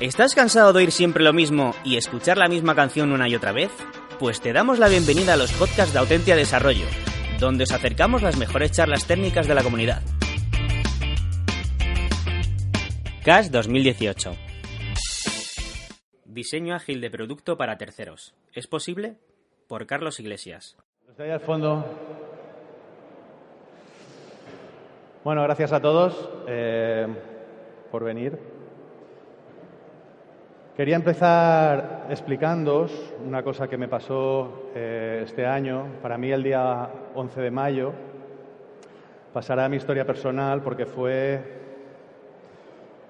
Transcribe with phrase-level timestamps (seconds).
[0.00, 3.52] ¿Estás cansado de oír siempre lo mismo y escuchar la misma canción una y otra
[3.52, 3.70] vez?
[4.18, 6.86] Pues te damos la bienvenida a los podcasts de Autentia Desarrollo,
[7.38, 10.00] donde os acercamos las mejores charlas técnicas de la comunidad.
[13.22, 14.32] CAS 2018
[16.24, 18.34] Diseño ágil de producto para terceros.
[18.54, 19.18] ¿Es posible?
[19.68, 20.78] Por Carlos Iglesias.
[21.10, 21.84] Estoy al fondo.
[25.24, 27.06] Bueno, gracias a todos eh,
[27.90, 28.49] por venir.
[30.80, 32.90] Quería empezar explicándoos
[33.26, 35.84] una cosa que me pasó eh, este año.
[36.00, 37.92] Para mí el día 11 de mayo
[39.30, 41.38] pasará a mi historia personal porque fue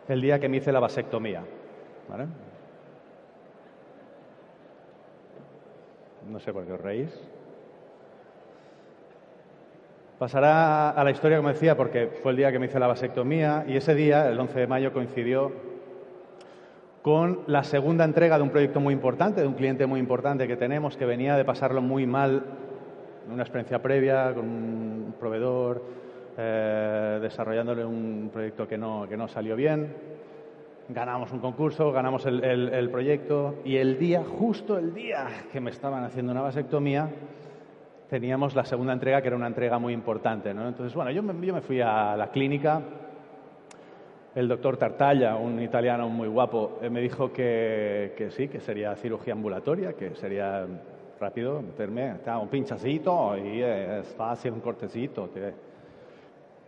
[0.09, 1.45] el día que me hice la vasectomía.
[6.29, 7.31] No sé por qué os reís.
[10.19, 13.65] Pasará a la historia, como decía, porque fue el día que me hice la vasectomía
[13.69, 15.70] y ese día, el 11 de mayo, coincidió
[17.03, 20.57] con la segunda entrega de un proyecto muy importante, de un cliente muy importante que
[20.57, 22.45] tenemos, que venía de pasarlo muy mal
[23.27, 25.83] en una experiencia previa con un proveedor,
[26.37, 29.95] eh, desarrollándole un proyecto que no, que no salió bien.
[30.89, 35.71] Ganamos un concurso, ganamos el, el, proyecto y el día, justo el día que me
[35.71, 37.09] estaban haciendo una vasectomía,
[38.09, 40.53] teníamos la segunda entrega, que era una entrega muy importante.
[40.53, 40.67] ¿no?
[40.67, 42.83] Entonces, bueno, yo me, yo me fui a la clínica
[44.35, 49.33] el doctor Tartaglia, un italiano muy guapo, eh, me dijo que, sí, que sería cirugía
[49.33, 50.67] ambulatoria, que sería
[51.19, 55.29] rápido meterme un pinchacito y es fácil, un cortecito.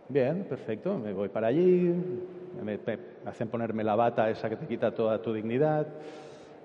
[0.09, 1.93] Bien, perfecto, me voy para allí,
[2.61, 2.79] me,
[3.25, 5.87] hacen ponerme la bata esa que te quita toda tu dignidad,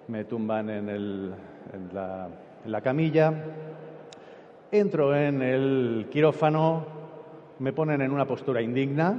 [0.09, 1.33] me tumban en, el,
[1.73, 2.29] en, la,
[2.65, 3.33] en la camilla,
[4.73, 6.85] entro en el quirófano,
[7.61, 9.17] me ponen en una postura indigna,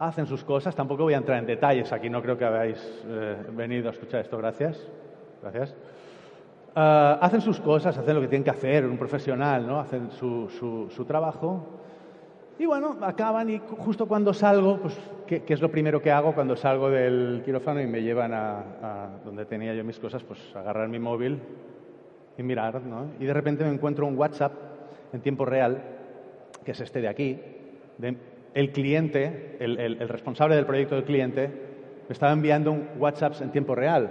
[0.00, 0.74] hacen sus cosas.
[0.74, 4.22] Tampoco voy a entrar en detalles aquí, no creo que habéis eh, venido a escuchar
[4.22, 4.36] esto.
[4.38, 4.88] Gracias.
[5.42, 5.76] Gracias.
[6.74, 9.78] Ah, hacen sus cosas, hacen lo que tienen que hacer, un profesional, ¿no?
[9.78, 10.48] Hacen su,
[10.90, 11.66] su, trabajo.
[12.58, 16.56] Y bueno, acaban y justo cuando salgo, pues, ¿qué, es lo primero que hago cuando
[16.56, 20.22] salgo del quirófano y me llevan a, a, donde tenía yo mis cosas?
[20.22, 21.40] Pues agarrar mi móvil
[22.38, 23.06] y mirar, ¿no?
[23.18, 24.52] Y de repente me encuentro un WhatsApp
[25.12, 25.82] en tiempo real,
[26.64, 27.40] que es este de aquí,
[27.98, 28.16] de
[28.54, 31.48] el cliente, el, responsable del proyecto del cliente,
[32.08, 34.10] me estaba enviando un WhatsApp en tiempo real.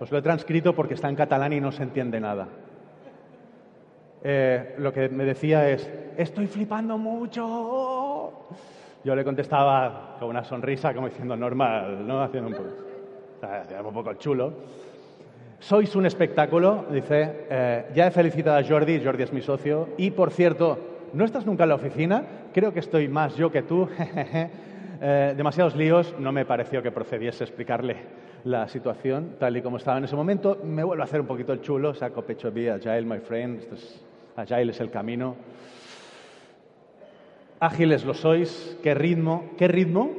[0.00, 2.48] Os lo he transcrito porque está en catalán y no se entiende nada.
[4.22, 8.32] Eh, lo que me decía es, estoy flipando mucho.
[9.04, 12.20] Yo le contestaba con una sonrisa, como diciendo normal, ¿no?
[12.20, 14.52] Haciendo un poco, un poco chulo.
[15.60, 17.46] Sois un espectáculo, dice.
[17.50, 19.88] Eh, ya he felicitado a Jordi, Jordi es mi socio.
[19.96, 20.78] Y, por cierto,
[21.12, 22.24] ¿no estás nunca en la oficina?
[22.58, 23.88] Creo que estoy más yo que tú.
[25.00, 27.98] Eh, demasiados líos, no me pareció que procediese a explicarle
[28.42, 30.58] la situación tal y como estaba en ese momento.
[30.64, 33.60] Me vuelvo a hacer un poquito el chulo, saco pecho vía Agile, my friend,
[34.34, 35.36] Agile es el camino.
[37.60, 40.10] Ágiles lo sois, qué ritmo, qué ritmo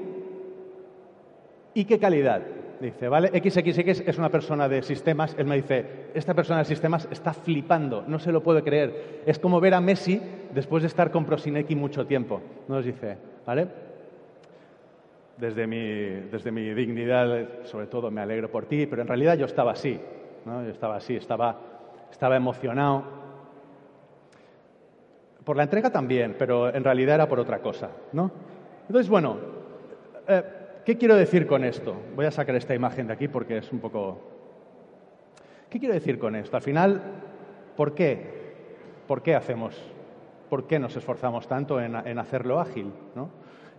[1.73, 2.43] y qué calidad.
[2.79, 3.27] Dice, ¿vale?
[3.27, 5.35] XXX es una persona de sistemas.
[5.37, 9.21] Él me dice, esta persona de sistemas está flipando, no se lo puede creer.
[9.25, 10.21] Es como ver a Messi
[10.53, 12.41] después de estar con Prosineki mucho tiempo.
[12.69, 13.67] Nos dice, ¿vale?
[15.35, 15.81] Desde mi,
[16.31, 19.99] desde mi dignidad, sobre todo, me alegro por ti, pero en realidad yo estaba así,
[20.45, 20.63] ¿no?
[20.63, 21.57] Yo estaba así, estaba,
[22.09, 23.03] estaba emocionado.
[25.43, 28.31] Por la entrega también, pero en realidad era por otra cosa, ¿no?
[28.87, 29.37] Entonces, bueno,
[30.27, 30.43] eh,
[30.89, 31.95] ¿Qué quiero decir con esto?
[32.15, 34.17] Voy a sacar esta imagen de aquí porque es un poco...
[35.69, 36.57] ¿Qué quiero decir con esto?
[36.57, 36.99] Al final,
[37.77, 38.25] ¿por qué?
[39.07, 39.79] ¿Por qué hacemos?
[40.49, 42.91] ¿Por qué nos esforzamos tanto en, hacerlo ágil?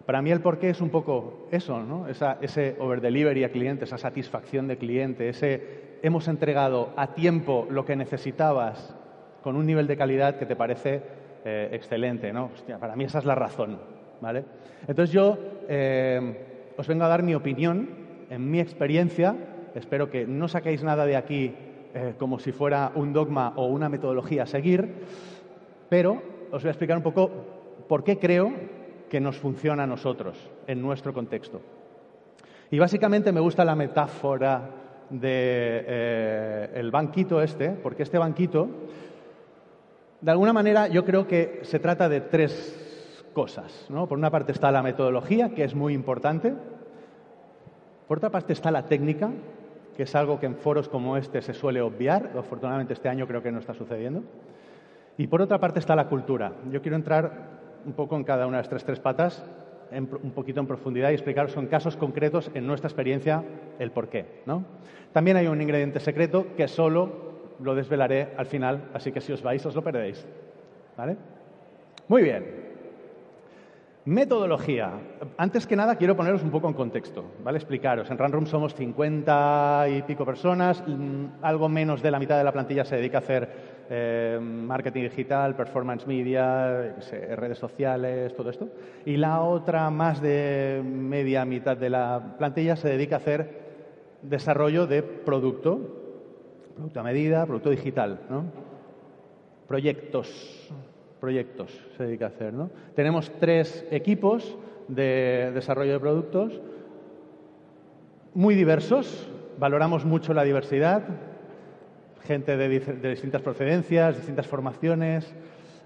[0.07, 2.07] Para mí el por qué es un poco eso, ¿no?
[2.07, 7.85] ese over delivery a cliente, esa satisfacción de cliente, ese hemos entregado a tiempo lo
[7.85, 8.95] que necesitabas
[9.43, 11.03] con un nivel de calidad que te parece
[11.45, 12.33] eh, excelente.
[12.33, 12.51] ¿no?
[12.79, 13.81] para mí esa es la razón.
[14.21, 14.45] ¿vale?
[14.87, 15.37] Entonces yo...
[15.69, 16.47] Eh,
[16.81, 17.91] os vengo a dar mi opinión,
[18.31, 19.37] en mi experiencia.
[19.75, 21.53] Espero que no saquéis nada de aquí
[21.93, 24.89] eh, como si fuera un dogma o una metodología a seguir,
[25.91, 27.31] pero os voy a explicar un poco
[27.87, 28.51] por qué creo
[29.11, 31.61] que nos funciona a nosotros en nuestro contexto.
[32.71, 34.71] Y básicamente me gusta la metáfora
[35.11, 38.69] del de, eh, banquito este, porque este banquito,
[40.23, 42.90] de alguna manera, yo creo que se trata de tres
[43.33, 43.87] cosas.
[43.89, 44.07] ¿no?
[44.07, 46.55] Por una parte está la metodología, que es muy importante.
[48.09, 49.31] Por otra parte está la técnica,
[49.97, 52.31] que es algo que en foros como este se suele obviar.
[52.37, 54.23] Afortunadamente este año creo que no está sucediendo.
[55.17, 56.53] Y por otra parte está la cultura.
[56.71, 59.45] Yo quiero entrar un poco en cada una de estas tres patas
[59.93, 63.43] un poquito en profundidad y explicaros con casos concretos en nuestra experiencia
[63.79, 64.43] el por qué.
[64.47, 64.65] ¿no?
[65.13, 67.31] También hay un ingrediente secreto que solo
[67.61, 70.25] lo desvelaré al final, así que si os vais os lo perdéis.
[70.97, 71.17] ¿Vale?
[72.09, 72.60] Muy bien.
[74.07, 74.93] Metodología.
[75.37, 77.59] Antes que nada quiero poneros un poco en contexto, ¿vale?
[77.59, 78.11] Explicaros.
[78.11, 82.53] En Runroom somos 50 y pico personas, mm, algo menos de la mitad de la
[82.53, 86.95] plantilla se dedica a hacer eh, marketing digital, performance media,
[87.37, 88.71] redes sociales, todo esto.
[89.05, 93.61] Y la otra, más de media mitad de la plantilla, se dedica a hacer
[94.23, 95.79] desarrollo de producto,
[96.75, 98.45] producto a medida, producto digital, ¿no?
[99.69, 100.73] Proyectos
[101.21, 102.53] proyectos se dedica a hacer.
[102.53, 102.71] ¿no?
[102.95, 104.57] Tenemos tres equipos
[104.89, 106.61] de desarrollo de productos
[108.35, 109.29] muy diversos,
[109.59, 111.03] valoramos mucho la diversidad,
[112.25, 112.69] gente de,
[113.11, 115.33] distintas procedencias, distintas formaciones,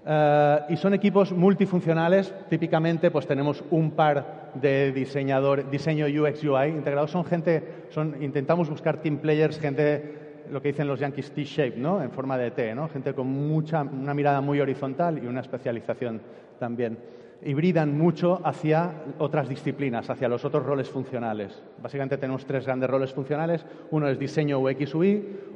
[0.05, 2.33] eh, y son equipos multifuncionales.
[2.49, 7.11] Típicamente, pues tenemos un par de diseñador, diseño UX UI integrados.
[7.11, 12.01] Son gente, son, intentamos buscar team players, gente lo que dicen los yankees T-shape, ¿no?
[12.01, 12.75] En forma de T.
[12.91, 16.21] Gente con mucha, una mirada muy horizontal y una especialización
[16.59, 16.97] también.
[17.43, 21.61] Hibridan mucho hacia otras disciplinas, hacia los otros roles funcionales.
[21.81, 23.65] Básicamente tenemos tres grandes roles funcionales.
[23.91, 24.93] Uno es diseño UX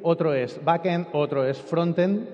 [0.02, 2.28] otro es backend, otro es frontend.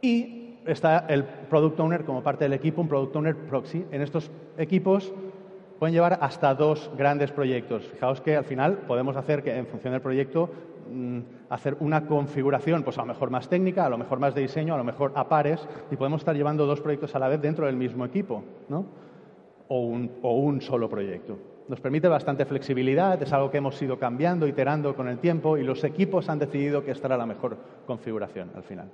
[0.00, 3.84] Y está el product owner como parte del equipo, un product owner proxy.
[3.90, 5.12] En estos equipos
[5.82, 7.82] pueden llevar hasta dos grandes proyectos.
[7.88, 10.48] Fijaos que al final podemos hacer que en función del proyecto
[10.88, 11.18] mm,
[11.50, 14.74] hacer una configuración, pues a lo mejor más técnica, a lo mejor más de diseño,
[14.74, 17.66] a lo mejor a pares, y podemos estar llevando dos proyectos a la vez dentro
[17.66, 18.86] del mismo equipo, ¿no?
[19.66, 21.36] O un, o un solo proyecto.
[21.66, 25.64] Nos permite bastante flexibilidad, es algo que hemos ido cambiando, iterando con el tiempo, y
[25.64, 27.56] los equipos han decidido que esta era la mejor
[27.88, 28.88] configuración al final.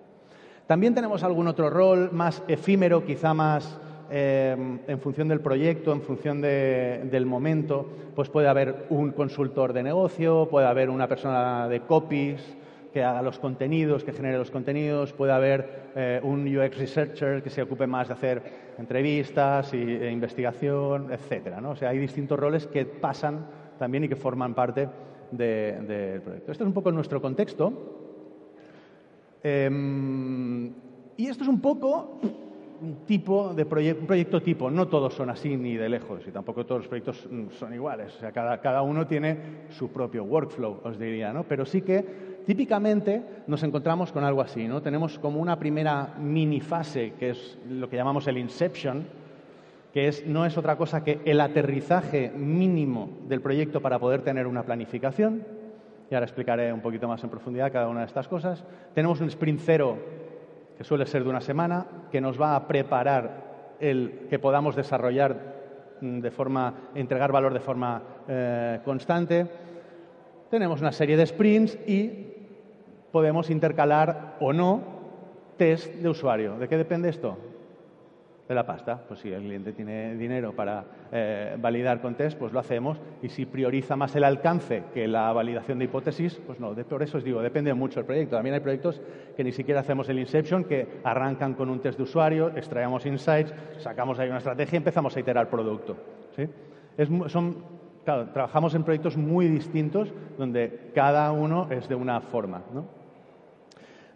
[0.66, 3.78] También tenemos algún otro rol más efímero, quizá más
[4.10, 9.82] Em, en función del proyecto, en función del momento, pues puede haber un consultor de
[9.82, 12.56] negocio, puede haber una persona de copies
[12.92, 17.50] que haga los contenidos, que genere los contenidos, puede haber eh, un UX researcher que
[17.50, 18.42] se ocupe más de hacer
[18.78, 21.60] entrevistas y, e investigación, etcétera.
[21.60, 21.72] ¿no?
[21.72, 23.46] O sea, hay distintos roles que pasan
[23.78, 24.88] también y que forman parte
[25.30, 26.52] del proyecto.
[26.52, 27.72] Este es un poco nuestro contexto.
[29.42, 30.72] Em,
[31.16, 32.18] y esto es un poco
[32.80, 34.70] un tipo de proyecto tipo.
[34.70, 38.14] No todos son así ni de lejos y tampoco todos los proyectos mm, son iguales.
[38.16, 41.44] O sea, cada, cada uno tiene su propio workflow, os diría, ¿no?
[41.44, 44.80] Pero sí que típicamente nos encontramos con algo así, ¿no?
[44.80, 49.06] Tenemos como una primera mini fase que es lo que llamamos el inception,
[49.92, 54.46] que es, no es otra cosa que el aterrizaje mínimo del proyecto para poder tener
[54.46, 55.44] una planificación.
[56.10, 58.64] Y ahora explicaré un poquito más en profundidad cada una de estas cosas.
[58.94, 59.98] Tenemos un sprint cero
[60.78, 65.96] que suele ser de una semana, que nos va a preparar el que podamos desarrollar
[66.00, 69.46] mm, de forma, entregar valor de forma eh, constante.
[70.48, 72.28] Tenemos una serie de sprints y
[73.10, 74.80] podemos intercalar o no
[75.56, 76.56] test de usuario.
[76.58, 77.36] ¿De qué depende esto?
[78.48, 78.98] De la pasta.
[79.06, 82.98] Pues si el cliente tiene dinero para eh, validar con test, pues lo hacemos.
[83.22, 86.74] Y si prioriza más el alcance que la validación de hipótesis, pues no.
[86.74, 88.36] por eso os digo, depende mucho del proyecto.
[88.36, 89.00] También hay proyectos
[89.36, 93.52] que ni siquiera hacemos el inception, que arrancan con un test de usuario, extraemos insights,
[93.78, 95.96] sacamos ahí una estrategia y empezamos a iterar producto.
[97.26, 97.56] son,
[98.04, 102.62] trabajamos en proyectos muy distintos donde cada uno es de una forma.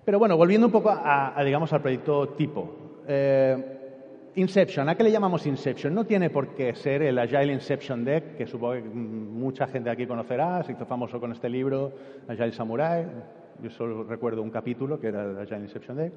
[0.05, 2.77] Pero bueno, volviendo un poco a, digamos, al proyecto tipo.
[3.07, 3.82] Eh,
[4.35, 5.95] Inception, ¿a qué le llamamos Inception?
[5.95, 10.07] No tiene por qué ser el Agile Inception Deck, que supongo que mucha gente aquí
[10.07, 11.93] conocerá, se hizo famoso con este libro,
[12.27, 13.07] Agile Samurai.
[13.63, 16.13] Yo solo recuerdo un capítulo que era el Agile Inception Deck.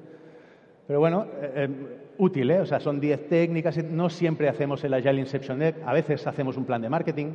[0.86, 1.68] Pero bueno, eh, eh,
[2.16, 2.60] útil, ¿eh?
[2.60, 3.84] O sea, son 10 técnicas.
[3.84, 5.76] No siempre hacemos el Agile Inception Deck.
[5.84, 7.32] A veces hacemos un plan de marketing,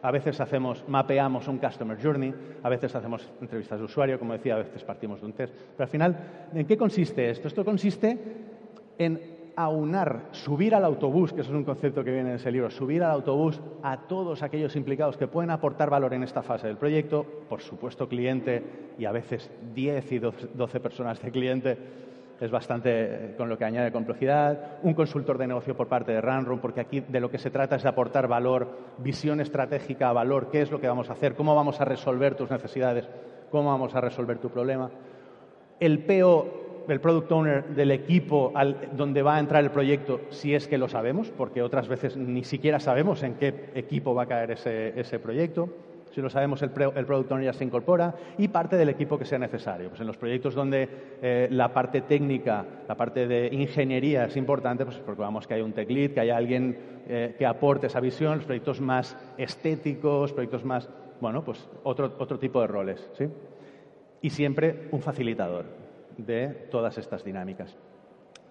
[0.00, 4.54] a veces hacemos, mapeamos un Customer Journey, a veces hacemos entrevistas de usuario, como decía,
[4.54, 5.52] a veces partimos de un test.
[5.54, 6.16] Pero al final,
[6.54, 7.48] ¿en qué consiste esto?
[7.48, 8.18] Esto consiste
[8.96, 12.70] en aunar, subir al autobús, que eso es un concepto que viene en ese libro,
[12.70, 16.76] subir al autobús a todos aquellos implicados que pueden aportar valor en esta fase del
[16.76, 18.62] proyecto, por supuesto cliente
[18.98, 21.78] y a veces 10 y 12 personas de cliente,
[22.40, 26.20] es bastante eh, con lo que añade complejidad, un consultor de negocio por parte de
[26.20, 28.68] Runroom, porque aquí de lo que se trata es de aportar valor,
[28.98, 32.50] visión estratégica valor, qué es lo que vamos a hacer, cómo vamos a resolver tus
[32.50, 33.08] necesidades,
[33.50, 34.90] cómo vamos a resolver tu problema.
[35.80, 40.54] El PO el product owner del equipo al, donde va a entrar el proyecto, si
[40.54, 44.26] es que lo sabemos, porque otras veces ni siquiera sabemos en qué equipo va a
[44.26, 45.68] caer ese, proyecto.
[46.12, 49.38] Si lo sabemos, el, Product Owner ya se incorpora y parte del equipo que sea
[49.38, 49.88] necesario.
[49.88, 50.88] Pues en los proyectos donde
[51.20, 55.62] eh, la parte técnica, la parte de ingeniería es importante, pues porque vamos que hay
[55.62, 60.32] un tech lead, que haya alguien eh, que aporte esa visión, los proyectos más estéticos,
[60.32, 60.88] proyectos más,
[61.20, 63.26] bueno, pues otro, otro tipo de roles, ¿sí?
[64.22, 65.83] Y siempre un facilitador
[66.16, 67.76] de todas estas dinámicas.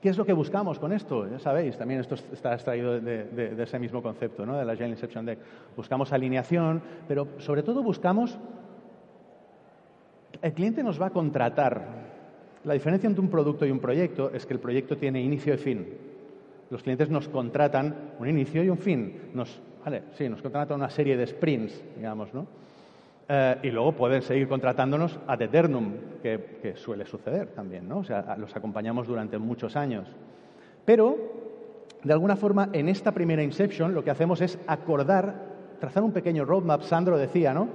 [0.03, 1.29] ¿Qué es lo que buscamos con esto?
[1.29, 4.57] Ya sabéis, también esto está extraído de, ese mismo concepto, ¿no?
[4.57, 5.39] de la Agile Inception Deck.
[5.77, 8.37] Buscamos alineación, pero sobre todo buscamos...
[10.41, 11.87] El cliente nos va a contratar.
[12.65, 15.57] La diferencia entre un producto y un proyecto es que el proyecto tiene inicio y
[15.57, 15.87] fin.
[16.69, 19.29] Los clientes nos contratan un inicio y un fin.
[19.33, 22.45] Nos, vale, sí, nos contratan una serie de sprints, digamos, ¿no?
[23.27, 27.99] Eh, y luego pueden seguir contratándonos ad eternum, que, suele suceder también, ¿no?
[27.99, 30.07] O sea, los acompañamos durante muchos años.
[30.85, 31.17] Pero,
[32.03, 35.35] de alguna forma, en esta primera Inception lo que hacemos es acordar,
[35.79, 36.81] trazar un pequeño roadmap.
[36.81, 37.67] Sandro decía, ¿no?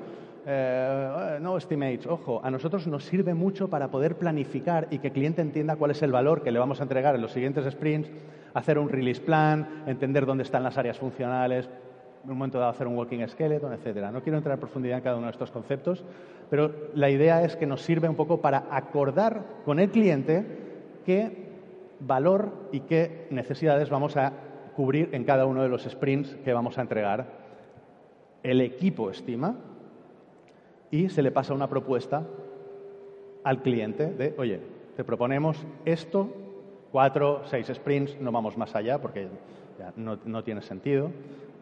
[0.47, 5.13] Eh, no estimates, ojo, a nosotros nos sirve mucho para poder planificar y que el
[5.13, 8.11] cliente entienda cuál es el valor que le vamos a entregar en los siguientes sprints,
[8.55, 11.69] hacer un release plan, entender dónde están las áreas funcionales,
[12.25, 14.11] en un momento dado hacer un walking skeleton, etcétera.
[14.11, 16.05] No quiero entrar en profundidad en cada uno de estos conceptos,
[16.51, 20.45] pero la idea es que nos sirve un poco para acordar con el cliente
[21.05, 21.49] qué
[22.01, 24.33] valor y qué necesidades vamos a
[24.77, 27.27] cubrir en cada uno de los sprints que vamos a entregar.
[28.43, 29.57] El equipo estima
[30.91, 32.23] y se le pasa una propuesta
[33.45, 34.61] al cliente de, oye,
[34.97, 36.33] te proponemos esto,
[36.93, 39.29] cuatro, seis sprints, no vamos más allá porque
[39.79, 41.11] ya no, no tiene sentido.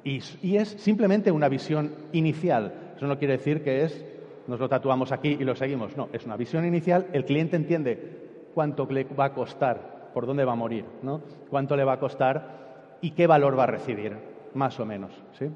[0.06, 2.92] Y, es simplemente una visión inicial.
[2.96, 4.04] Eso no quiere decir que es,
[4.46, 5.96] nos lo tatuamos aquí y lo seguimos.
[5.96, 7.08] No, es una visión inicial.
[7.12, 11.22] El cliente entiende cuánto le va a costar, por dónde va a morir, ¿no?
[11.50, 14.16] cuánto le va a costar y qué valor va a recibir,
[14.54, 15.10] más o menos.
[15.36, 15.50] ¿sí?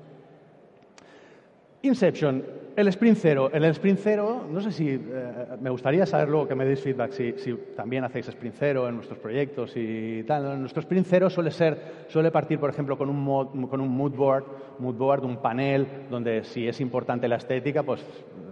[1.83, 2.45] Inception,
[2.77, 3.51] el sprint cero.
[3.53, 5.01] El sprint cero, no sé si, eh,
[5.61, 7.33] me gustaría saber luego que me deis feedback si,
[7.75, 10.61] también hacéis sprint cero en nuestros proyectos y tal.
[10.61, 14.45] Nuestro sprint cero suele ser, suele partir, por ejemplo, con un, con un mood board,
[14.79, 18.05] mood board, un panel, donde si es importante la estética, pues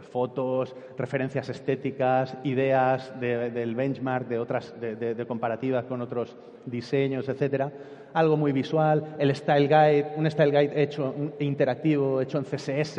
[0.09, 6.37] fotos, referencias estéticas, ideas del benchmark, de otras, de, comparativas con otros
[6.67, 7.73] diseños, etcétera.
[8.15, 12.95] Algo muy visual, el style guide, un style guide hecho interactivo, hecho en CSS,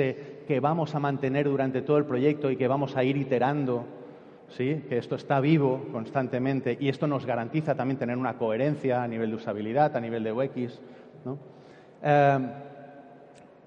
[0.48, 3.86] que vamos a mantener durante todo el proyecto y que vamos a ir iterando,
[4.50, 4.84] ¿sí?
[4.88, 9.32] que esto está vivo constantemente y esto nos garantiza también tener una coherencia a nivel
[9.32, 10.80] de usabilidad, a nivel de UX.
[11.25, 11.38] ¿no?
[12.01, 12.39] Eh,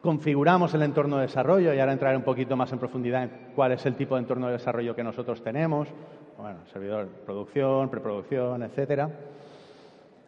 [0.02, 3.72] configuramos el entorno de desarrollo y ahora entraré un poquito más en profundidad en cuál
[3.72, 5.88] es el tipo de entorno de desarrollo que nosotros tenemos.
[6.36, 9.08] Bueno, servidor, producción, preproducción, etcétera.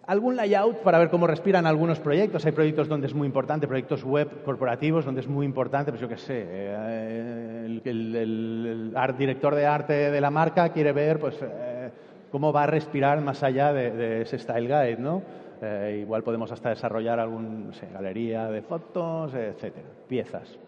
[0.07, 2.45] Algún layout para ver cómo respiran algunos proyectos.
[2.47, 6.09] Hay proyectos donde es muy importante, proyectos web corporativos donde es muy importante, pues yo
[6.09, 11.91] qué sé, eh, el, director de arte de la marca quiere ver pues, eh,
[12.31, 15.23] cómo va a respirar más allá de, de ese style guide, ¿no?
[15.63, 20.59] Eh, igual podemos hasta desarrollar alguna galería de fotos, etcétera, piezas.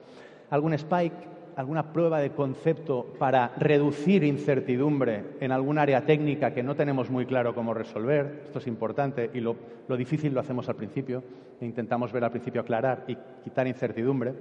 [0.51, 6.77] Algún spike, alguna prueba de concepto para reducir incertidumbre en algún área técnica que no
[6.77, 8.43] tenemos muy claro cómo resolver.
[8.45, 9.57] Esto es importante y lo,
[9.89, 11.23] lo difícil lo hacemos al principio.
[11.61, 14.35] Intentamos ver al principio aclarar y quitar incertidumbre.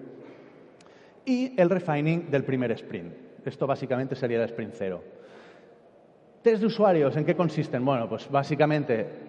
[1.26, 3.14] Y el refining del primer sprint.
[3.46, 5.02] Esto básicamente sería el sprint cero.
[6.42, 7.84] Test de usuarios, ¿en qué consisten?
[7.84, 9.25] Bueno, pues básicamente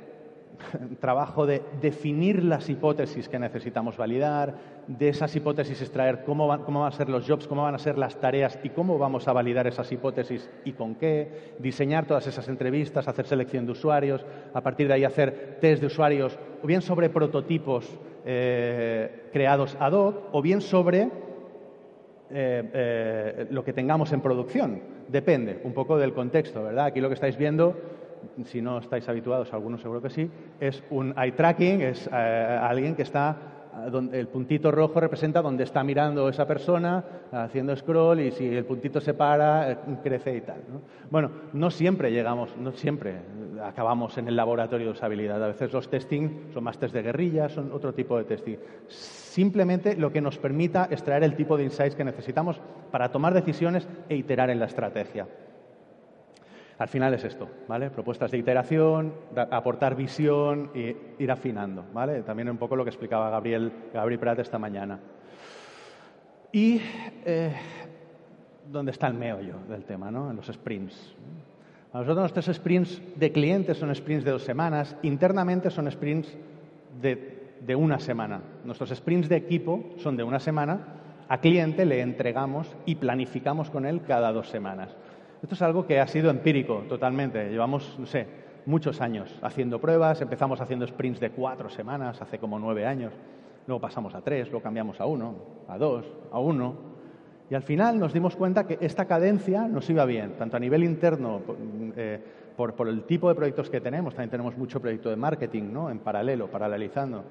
[1.00, 4.54] trabajo de definir las hipótesis que necesitamos validar,
[4.86, 7.78] de esas hipótesis extraer cómo, van, cómo van a ser los jobs, cómo van a
[7.78, 12.26] ser las tareas y cómo vamos a validar esas hipótesis y con qué, diseñar todas
[12.26, 16.66] esas entrevistas, hacer selección de usuarios, a partir de ahí hacer test de usuarios, o
[16.66, 21.10] bien sobre prototipos eh, creados ad hoc, o bien sobre
[22.28, 24.80] eh, eh, lo que tengamos en producción.
[25.08, 26.86] Depende un poco del contexto, ¿verdad?
[26.86, 27.76] Aquí lo que estáis viendo
[28.44, 30.30] si no estáis habituados, algunos seguro que sí,
[30.60, 33.36] es un eye tracking, es eh, alguien que está
[33.90, 38.64] donde el puntito rojo representa donde está mirando esa persona, haciendo scroll, y si el
[38.64, 40.62] puntito se para, eh, crece y tal.
[41.10, 43.16] Bueno, no siempre llegamos, no siempre
[43.62, 45.42] acabamos en el laboratorio de usabilidad.
[45.42, 48.56] A veces los testing son más test de guerrilla, son otro tipo de testing.
[48.88, 53.86] Simplemente lo que nos permita extraer el tipo de insights que necesitamos para tomar decisiones
[54.08, 55.26] e iterar en la estrategia.
[56.78, 57.88] Al final es esto, ¿vale?
[57.90, 59.14] Propuestas de iteración,
[59.50, 62.22] aportar visión e ir afinando, ¿vale?
[62.22, 64.98] También un poco lo que explicaba Gabriel, Gabriel Prat esta mañana.
[66.52, 66.80] Y
[67.24, 67.54] eh,
[68.70, 70.30] dónde está el meollo del tema, ¿no?
[70.30, 71.14] En los sprints.
[71.94, 76.36] A nosotros nuestros sprints de clientes son sprints de dos semanas, internamente son sprints
[77.00, 78.42] de, de una semana.
[78.64, 80.96] Nuestros sprints de equipo son de una semana
[81.28, 84.94] a cliente le entregamos y planificamos con él cada dos semanas.
[85.46, 87.48] Esto es algo que ha sido empírico totalmente.
[87.48, 88.26] Llevamos, no sé,
[88.66, 90.20] muchos años haciendo pruebas.
[90.20, 93.12] Empezamos haciendo sprints de cuatro semanas, hace como nueve años.
[93.68, 95.36] Luego pasamos a tres, luego cambiamos a uno,
[95.68, 96.74] a dos, a uno.
[97.48, 100.82] Y al final nos dimos cuenta que esta cadencia nos iba bien, tanto a nivel
[100.82, 101.40] interno,
[101.96, 102.20] eh,
[102.56, 105.90] por, por, el tipo de proyectos que tenemos, también tenemos mucho proyecto de marketing ¿no?
[105.90, 107.22] en paralelo, paralelizando,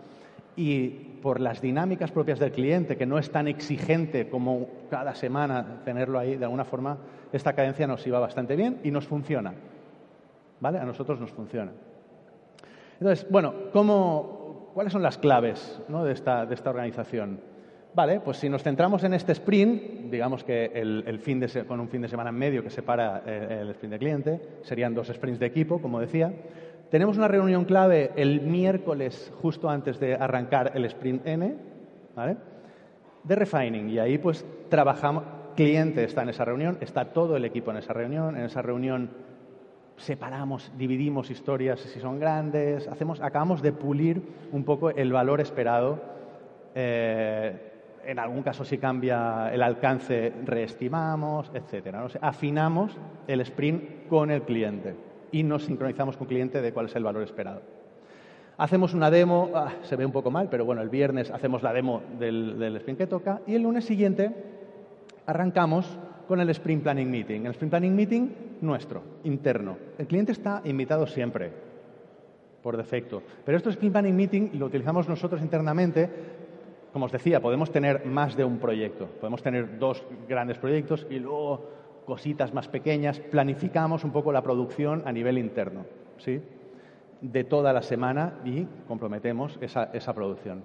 [0.56, 0.90] y
[1.22, 6.20] por las dinámicas propias del cliente, que no es tan exigente como cada semana tenerlo
[6.20, 6.98] ahí, de alguna forma,
[7.34, 9.54] esta cadencia nos iba bastante bien y nos funciona.
[10.60, 10.80] ¿Vale?
[10.80, 11.72] A nosotros nos funciona.
[13.00, 17.40] Entonces, bueno, ¿cómo, ¿cuáles son las claves de, esta, de esta organización?
[17.94, 22.02] Vale, pues si nos centramos en este sprint, digamos que el, fin con un fin
[22.02, 25.46] de semana en medio que separa eh, el, sprint de cliente, serían dos sprints de
[25.46, 26.34] equipo, como decía.
[26.96, 31.58] Tenemos una reunión clave el miércoles justo antes de arrancar el sprint N.
[33.22, 33.90] De refining.
[33.90, 35.26] Y ahí pues trabajamos,
[35.58, 38.38] cliente está en esa reunión, está todo el equipo en esa reunión.
[38.38, 39.10] En esa reunión
[39.98, 44.22] separamos, dividimos historias si son grandes, hacemos, acabamos de pulir
[44.54, 46.00] un poco el valor esperado.
[46.76, 47.74] Eh,
[48.06, 52.08] en algún caso si cambia el alcance reestimamos, etcétera.
[52.22, 52.98] afinamos
[53.28, 57.24] el sprint con el cliente y nos sincronizamos con cliente de cuál es el valor
[57.24, 57.62] esperado.
[58.58, 61.74] Hacemos una demo, ah, se ve un poco mal, pero bueno, el viernes hacemos la
[61.74, 64.32] demo del, del sprint que toca y el lunes siguiente
[65.26, 67.46] arrancamos con el Sprint Planning Meeting.
[67.46, 68.30] El Sprint Planning Meeting
[68.62, 69.78] nuestro, interno.
[69.98, 71.52] El cliente está invitado siempre,
[72.64, 73.22] por defecto.
[73.44, 76.10] Pero este Sprint Planning Meeting lo utilizamos nosotros internamente
[76.96, 79.08] como os decía, podemos tener más de un proyecto.
[79.20, 81.70] Podemos tener dos grandes proyectos y luego
[82.06, 83.20] cositas más pequeñas.
[83.20, 85.86] Planificamos un poco la producción a nivel interno,
[86.18, 86.42] ¿sí?
[87.22, 90.64] De toda la semana y comprometemos esa, producción.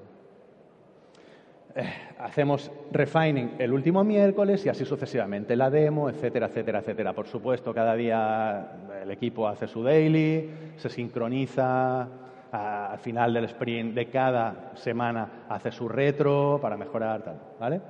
[1.74, 7.12] Eh, hacemos refining el último miércoles y así sucesivamente, la demo, etcétera, etcétera, etcétera.
[7.12, 12.08] Por supuesto, cada día el equipo hace su daily, se sincroniza,
[12.52, 17.80] al final del sprint de cada semana hace su retro para mejorar, tal, ¿vale?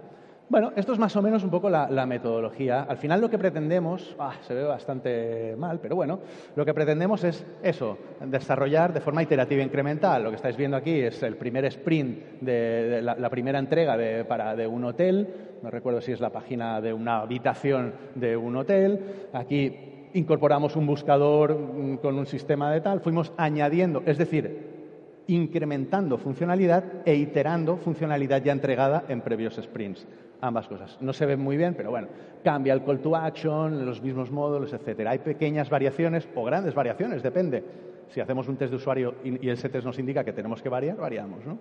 [0.51, 2.83] Bueno, esto es más o menos un poco la, metodología.
[2.83, 6.19] Al final lo que pretendemos, ah, se ve bastante mal, pero bueno,
[6.57, 10.25] lo que pretendemos es eso, desarrollar de forma iterativa e incremental.
[10.25, 14.57] Lo que estáis viendo aquí es el primer sprint de, la, primera entrega de, para,
[14.57, 15.29] de un hotel.
[15.63, 19.29] No recuerdo si es la página de una habitación de un hotel.
[19.33, 26.19] Aquí incorporamos un buscador mm, con un sistema de tal, fuimos añadiendo, es decir, incrementando
[26.19, 30.09] funcionalidad e iterando funcionalidad ya entregada en previos sprints.
[30.41, 30.97] Ambas cosas.
[31.01, 32.09] No se ven muy bien, pero bueno,
[32.43, 35.11] cambia el call to action, los mismos módulos, etcétera.
[35.11, 37.63] Hay pequeñas variaciones o grandes variaciones, depende.
[38.09, 40.97] Si hacemos un test de usuario y ese test nos indica que tenemos que variar,
[40.97, 41.59] variamos, ¿no?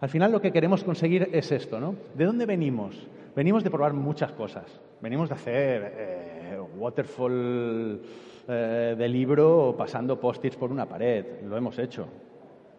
[0.00, 1.94] Al final lo que queremos conseguir es esto, ¿no?
[2.14, 3.06] ¿De dónde venimos?
[3.34, 4.80] Venimos de probar muchas cosas.
[5.00, 8.00] Venimos de hacer eh, waterfall
[8.46, 11.42] eh, de libro pasando post-its por una pared.
[11.44, 12.06] Lo hemos hecho.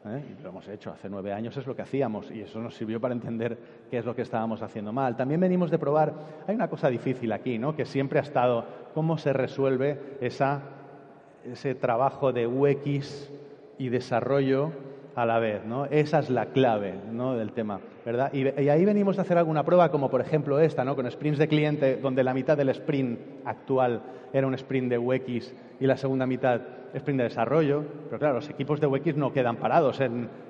[0.08, 0.24] ¿Eh?
[0.44, 0.92] Lo hemos hecho.
[0.92, 3.58] Hace nueve años es lo que hacíamos y eso nos sirvió para entender
[3.90, 5.16] qué es lo que estábamos haciendo mal.
[5.16, 6.14] También venimos de probar.
[6.48, 7.76] Hay una cosa difícil aquí, ¿no?
[7.76, 13.32] Que siempre ha estado cómo se resuelve ese trabajo de UX
[13.78, 14.72] y desarrollo
[15.16, 15.86] a la vez, ¿no?
[15.86, 17.36] Esa es la clave, ¿no?
[17.36, 18.34] del tema, ¿verdad?
[18.34, 20.96] Y, ahí venimos a hacer alguna prueba, como por ejemplo esta, ¿no?
[20.96, 24.02] Con sprints de cliente, donde la mitad del sprint actual
[24.34, 26.62] era un sprint de UX y la segunda mitad
[26.96, 27.84] sprint de desarrollo.
[28.06, 30.00] Pero claro, los equipos de UX no quedan parados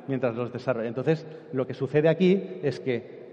[0.07, 0.87] mientras los desarrollan.
[0.87, 3.25] Entonces, lo que sucede aquí es que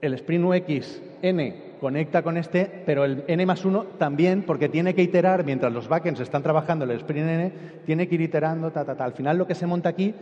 [0.00, 4.94] el sprint UX N conecta con este, pero el N más 1 también, porque tiene
[4.94, 7.52] que iterar, mientras los backends están trabajando el sprint N,
[7.84, 9.04] tiene que ir iterando, ta, ta, ta.
[9.04, 10.14] Al final lo que se monta aquí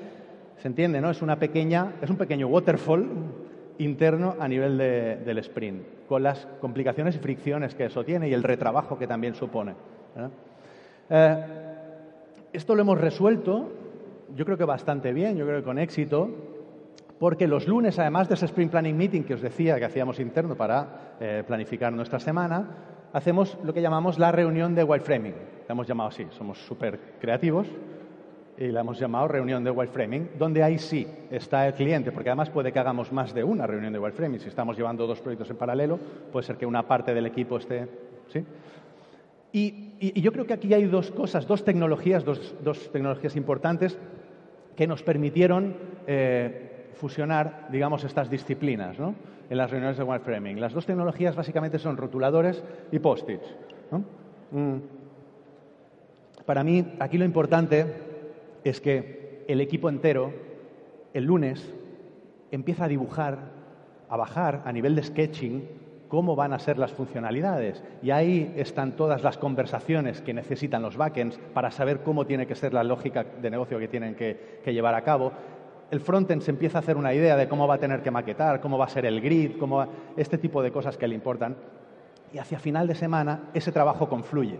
[0.59, 1.11] ¿Se entiende, no?
[1.11, 3.09] Es, una pequeña, es un pequeño waterfall
[3.79, 8.43] interno a nivel del sprint, con las complicaciones y fricciones que eso tiene y el
[8.43, 9.75] retrabajo que también supone.
[11.09, 11.68] Eh,
[12.53, 13.71] esto lo hemos resuelto,
[14.35, 16.31] yo creo que bastante bien, yo creo que con éxito,
[17.19, 20.55] porque los lunes, además de ese Sprint Planning Meeting que os decía que hacíamos interno
[20.57, 22.69] para eh, planificar nuestra semana,
[23.13, 25.35] hacemos lo que llamamos la reunión de wireframing.
[25.67, 27.67] La hemos llamado así, somos súper creativos
[28.57, 32.51] y la hemos llamado reunión de wireframing, donde ahí sí está el cliente, porque además
[32.51, 34.41] puede que hagamos más de una reunión de wireframing.
[34.41, 35.99] Si estamos llevando dos proyectos en paralelo,
[36.33, 37.89] puede ser que una parte del equipo esté.
[38.29, 38.45] ¿sí?
[39.53, 39.85] Y,
[40.21, 43.99] yo creo que aquí hay dos cosas, dos tecnologías, dos, tecnologías importantes
[44.77, 49.17] que nos permitieron eh, fusionar, digamos, estas disciplinas ¿no?
[49.51, 50.61] en las reuniones de wireframing.
[50.61, 53.57] Las dos tecnologías básicamente son rotuladores y post-its.
[54.53, 54.77] Mm.
[56.47, 57.87] Para mí, aquí lo importante
[58.63, 60.33] es que el equipo entero,
[61.13, 61.75] el lunes,
[62.51, 63.59] empieza a dibujar
[64.09, 65.69] a bajar a nivel de sketching
[66.09, 67.83] cómo van a ser las funcionalidades.
[68.03, 72.55] Y ahí están todas las conversaciones que necesitan los backends para saber cómo tiene que
[72.55, 75.33] ser la lógica de negocio que tienen que, llevar a cabo.
[75.91, 78.61] El frontend se empieza a hacer una idea de cómo va a tener que maquetar,
[78.61, 81.57] cómo va a ser el grid, cómo este tipo de cosas que le importan.
[82.33, 84.59] Y hacia final de semana ese trabajo confluye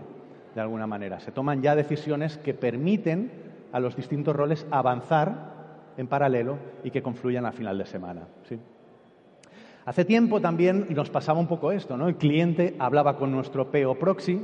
[0.55, 1.19] de alguna manera.
[1.19, 3.31] Se toman ya decisiones que permiten
[3.71, 5.59] a los distintos roles avanzar
[5.97, 8.21] en paralelo y que confluyan a final de semana.
[9.89, 12.07] Hace tiempo también nos pasaba un poco esto, ¿no?
[12.07, 14.39] El cliente hablaba con nuestro PO Proxy,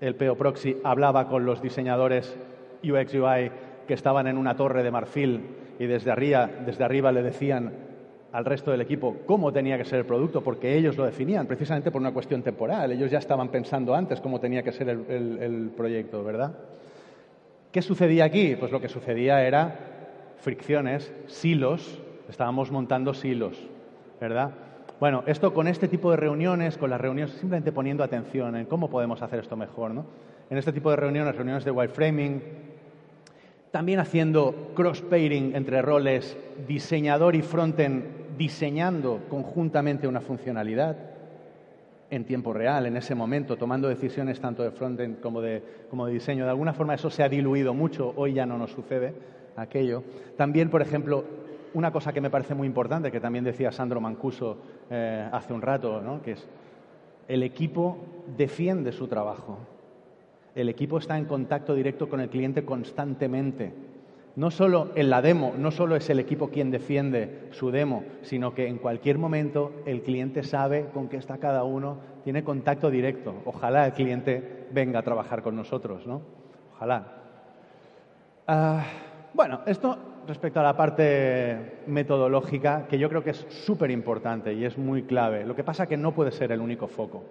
[0.00, 2.36] el PO Proxy hablaba con los diseñadores
[2.82, 3.52] UX UI
[3.86, 5.42] que estaban en una torre de marfil
[5.78, 7.72] y desde arriba, le decían
[8.32, 11.92] al resto del equipo cómo tenía que ser el producto, porque ellos lo definían, precisamente
[11.92, 12.90] por una cuestión temporal.
[12.90, 16.58] Ellos ya estaban pensando antes cómo tenía que ser el, el proyecto, ¿verdad?
[17.70, 18.56] ¿Qué sucedía aquí?
[18.56, 23.68] Pues lo que sucedía era fricciones, silos, estábamos montando silos.
[24.20, 24.50] ¿Verdad?
[25.00, 28.90] Bueno, esto con este tipo de reuniones, con las reuniones, simplemente poniendo atención en cómo
[28.90, 30.06] podemos hacer esto mejor, ¿no?
[30.50, 32.42] En este tipo de reuniones, reuniones de wireframing,
[33.70, 40.96] también haciendo cross-pairing entre roles diseñador y frontend, diseñando conjuntamente una funcionalidad
[42.10, 46.14] en tiempo real, en ese momento, tomando decisiones tanto de frontend como de, como de
[46.14, 46.44] diseño.
[46.44, 49.12] De alguna forma eso se ha diluido mucho, hoy ya no nos sucede
[49.56, 50.02] aquello.
[50.36, 51.24] También, por ejemplo,
[51.74, 54.58] una cosa que me parece muy importante, que también decía Sandro Mancuso
[54.90, 56.22] eh, hace un rato, ¿no?
[56.22, 56.48] que es
[57.28, 57.98] el equipo
[58.36, 59.58] defiende su trabajo.
[60.54, 63.72] El equipo está en contacto directo con el cliente constantemente.
[64.34, 68.54] No solo en la demo, no solo es el equipo quien defiende su demo, sino
[68.54, 73.34] que en cualquier momento el cliente sabe con qué está cada uno, tiene contacto directo.
[73.44, 76.22] Ojalá el cliente venga a trabajar con nosotros, ¿no?
[76.74, 77.18] Ojalá.
[78.46, 78.84] Ah,
[79.34, 84.64] bueno, esto respecto a la parte metodológica, que yo creo que es súper importante y
[84.64, 85.46] es muy clave.
[85.46, 87.24] Lo que pasa es que no puede ser el único foco.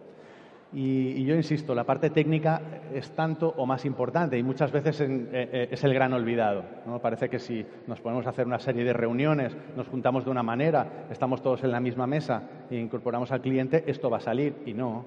[0.74, 2.62] Y, yo insisto, la parte técnica
[2.94, 6.64] es tanto o más importante y muchas veces eh, eh, es el gran olvidado.
[6.86, 7.00] ¿no?
[7.00, 10.44] Parece que si nos ponemos a hacer una serie de reuniones, nos juntamos de una
[10.44, 14.56] manera, estamos todos en la misma mesa e incorporamos al cliente, esto va a salir.
[14.66, 15.06] Y no,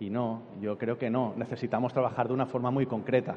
[0.00, 1.32] y no, yo creo que no.
[1.36, 3.36] Necesitamos trabajar de una forma muy concreta.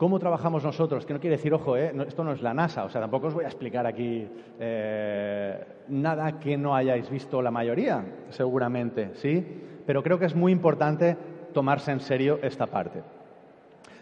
[0.00, 1.04] ¿Cómo trabajamos nosotros?
[1.04, 3.34] Que no quiere decir, ojo, eh, esto no es la NASA, o sea, tampoco os
[3.34, 4.26] voy a explicar aquí
[4.58, 9.46] eh, nada que no hayáis visto la mayoría, seguramente, ¿sí?
[9.84, 11.18] Pero creo que es muy importante
[11.52, 13.02] tomarse en serio esta parte.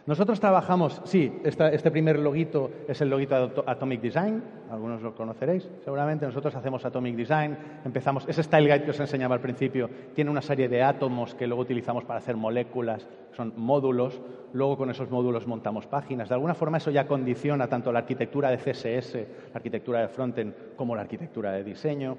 [0.09, 5.69] Nosotros trabajamos, sí, este primer loguito es el loguito de Atomic Design, algunos lo conoceréis
[5.85, 10.31] seguramente, nosotros hacemos Atomic Design, empezamos, ese Style Guide que os enseñaba al principio, tiene
[10.31, 14.23] una serie de átomos que luego utilizamos para hacer moléculas, son módulos,
[14.55, 18.49] luego con esos módulos montamos páginas, de alguna forma eso ya condiciona tanto la arquitectura
[18.51, 19.15] de CSS,
[19.53, 22.17] la arquitectura de frontend, como la arquitectura de diseño,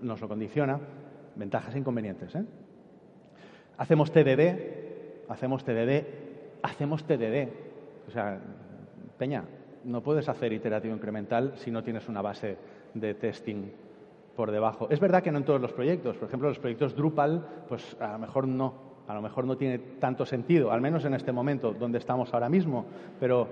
[0.00, 0.78] nos lo condiciona,
[1.34, 2.36] ventajas e inconvenientes.
[2.36, 2.44] ¿eh?
[3.78, 6.31] Hacemos TDD, hacemos TDD
[6.62, 7.48] hacemos TDD.
[8.08, 8.40] O sea,
[9.18, 9.44] Peña,
[9.84, 12.56] no puedes hacer iterativo incremental si no tienes una base
[12.94, 13.70] de testing
[14.36, 14.88] por debajo.
[14.90, 16.16] Es verdad que no en todos los proyectos.
[16.16, 18.92] Por ejemplo, los proyectos Drupal, pues a lo mejor no.
[19.08, 22.48] A lo mejor no tiene tanto sentido, al menos en este momento donde estamos ahora
[22.48, 22.86] mismo.
[23.18, 23.48] Pero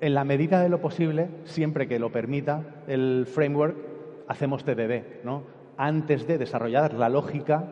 [0.00, 3.76] en la medida de lo posible, siempre que lo permita el framework,
[4.26, 5.22] hacemos TDD.
[5.22, 5.42] ¿no?
[5.76, 7.64] Antes de desarrollar la lógica,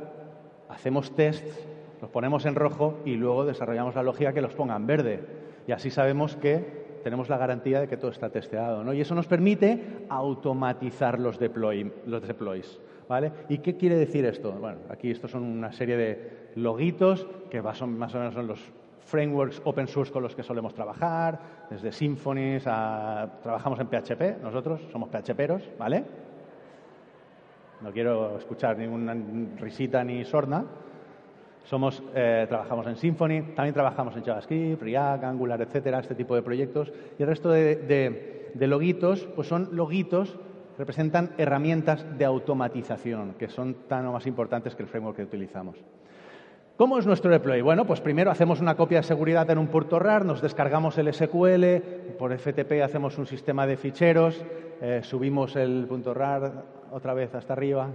[0.68, 1.67] hacemos tests
[2.00, 5.24] los ponemos en rojo y luego desarrollamos la lógica que los ponga en verde.
[5.66, 8.84] Y así sabemos que tenemos la garantía de que todo está testeado.
[8.84, 8.92] ¿no?
[8.92, 12.80] Y eso nos permite automatizar los, deploy, los deploys.
[13.08, 13.32] ¿vale?
[13.48, 14.52] ¿Y qué quiere decir esto?
[14.52, 18.60] Bueno, aquí estos son una serie de logitos que más o menos son los
[19.08, 23.26] frameworks open source con los que solemos trabajar, desde Symfony a...
[23.42, 26.04] trabajamos en PHP, nosotros somos PHPeros, ¿vale?
[27.80, 29.16] No quiero escuchar ninguna
[29.56, 30.64] risita ni sorna.
[31.68, 36.40] Somos, eh, trabajamos en Symfony, también trabajamos en JavaScript, React, Angular, etcétera, este tipo de
[36.40, 36.90] proyectos.
[37.18, 40.38] Y el resto de, logitos, pues son logitos
[40.78, 45.76] representan herramientas de automatización, que son tan o más importantes que el framework que utilizamos.
[46.78, 47.60] ¿Cómo es nuestro deploy?
[47.60, 51.12] Bueno, pues primero hacemos una copia de seguridad en un puerto RAR, nos descargamos el
[51.12, 54.42] SQL, por FTP hacemos un sistema de ficheros,
[54.80, 57.90] eh, subimos el punto RAR otra vez hasta arriba,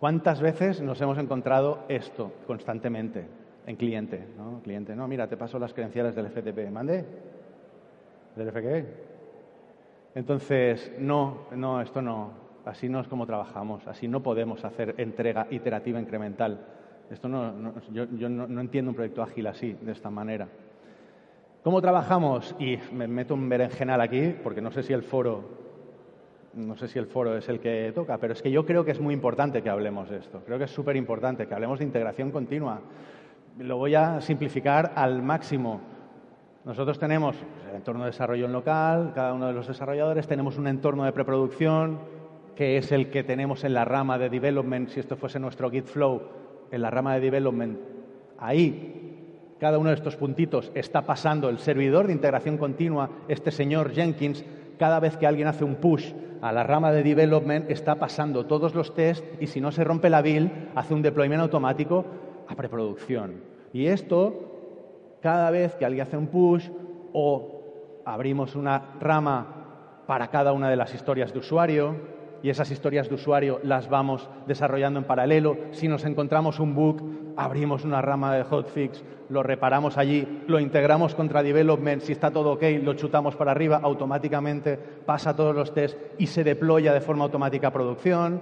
[0.00, 3.26] ¿Cuántas veces nos hemos encontrado esto constantemente
[3.66, 4.24] en cliente?
[4.38, 4.62] ¿no?
[4.62, 6.70] Cliente, no, mira, te paso las credenciales del FTP.
[6.72, 7.04] ¿Mande?
[8.34, 8.88] ¿Del FTP?
[10.14, 12.30] Entonces, no, no, esto no.
[12.64, 13.86] Así no es como trabajamos.
[13.86, 16.60] Así no podemos hacer entrega iterativa incremental.
[17.10, 20.48] Esto no, yo, no, no, entiendo un proyecto ágil así, de esta manera.
[21.62, 22.56] ¿Cómo trabajamos?
[22.58, 25.44] Y me meto un berenjenal aquí, porque no sé si el foro
[26.54, 28.90] no sé si el foro es el que toca, pero es que yo creo que
[28.90, 30.42] es muy importante que hablemos de esto.
[30.44, 32.80] Creo que es súper importante que hablemos de integración continua.
[33.58, 35.80] Lo voy a simplificar al máximo.
[36.64, 37.36] Nosotros tenemos
[37.68, 41.12] el entorno de desarrollo en local, cada uno de los desarrolladores, tenemos un entorno de
[41.12, 41.98] preproducción,
[42.54, 45.86] que es el que tenemos en la rama de development, si esto fuese nuestro Git
[45.86, 46.22] Flow,
[46.70, 47.78] en la rama de development,
[48.38, 49.10] ahí
[49.58, 54.44] cada uno de estos puntitos está pasando el servidor de integración continua, este señor Jenkins,
[54.80, 58.74] cada vez que alguien hace un push a la rama de development, está pasando todos
[58.74, 62.06] los tests y si no se rompe la build, hace un deployment automático
[62.48, 63.42] a preproducción.
[63.74, 66.70] Y esto, cada vez que alguien hace un push
[67.12, 71.96] o abrimos una rama para cada una de las historias de usuario,
[72.42, 75.58] y esas historias de usuario las vamos desarrollando en paralelo.
[75.72, 77.02] Si nos encontramos un bug,
[77.36, 82.52] abrimos una rama de hotfix, lo reparamos allí, lo integramos contra development, si está todo
[82.52, 87.24] ok, lo chutamos para arriba, automáticamente pasa todos los tests y se deploya de forma
[87.24, 88.40] automática a producción,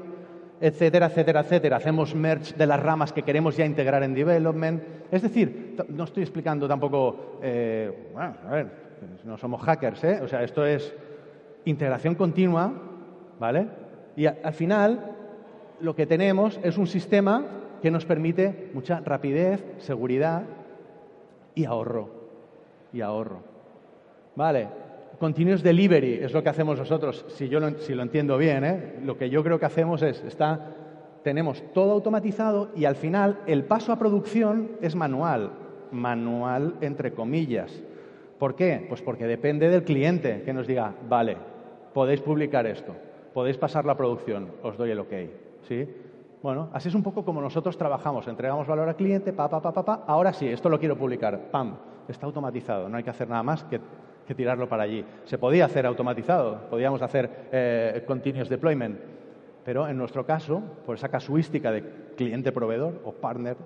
[0.61, 1.77] etcétera, etcétera, etcétera.
[1.77, 4.83] Hacemos merge de las ramas que queremos ya integrar en development.
[5.11, 8.71] Es decir, no estoy explicando tampoco, eh, bueno, a ver,
[9.25, 10.21] no somos hackers, ¿eh?
[10.23, 10.95] O sea, esto es
[11.65, 12.73] integración continua,
[13.39, 13.69] ¿vale?
[14.17, 15.17] Y al final
[15.81, 17.45] lo que tenemos es un sistema
[17.81, 20.43] que nos permite mucha rapidez, seguridad
[21.55, 22.11] y ahorro.
[22.93, 23.43] Y ahorro.
[24.37, 24.69] Vale,
[25.19, 28.65] continuous delivery es lo que hacemos nosotros, si yo lo, si lo entiendo bien.
[28.65, 28.95] ¿eh?
[29.05, 30.75] Lo que yo creo que hacemos es, está,
[31.23, 35.53] tenemos todo automatizado y al final el paso a producción es manual.
[35.91, 37.83] Manual entre comillas.
[38.39, 38.85] ¿Por qué?
[38.89, 41.37] Pues porque depende del cliente que nos diga, vale,
[41.93, 42.95] podéis publicar esto
[43.39, 45.13] podéis pasar la producción, os doy el ok.
[45.69, 45.89] ¿sí?
[46.43, 49.73] Bueno, así es un poco como nosotros trabajamos, entregamos valor al cliente, pa, pa, pa,
[49.73, 53.29] pa, pa, ahora sí, esto lo quiero publicar, pam, está automatizado, no hay que hacer
[53.29, 53.81] nada más que,
[54.35, 55.03] tirarlo para allí.
[55.25, 59.01] Se podía hacer automatizado, podíamos hacer eh, continuous deployment,
[59.65, 63.57] pero en nuestro caso, por esa casuística de cliente-proveedor o partner.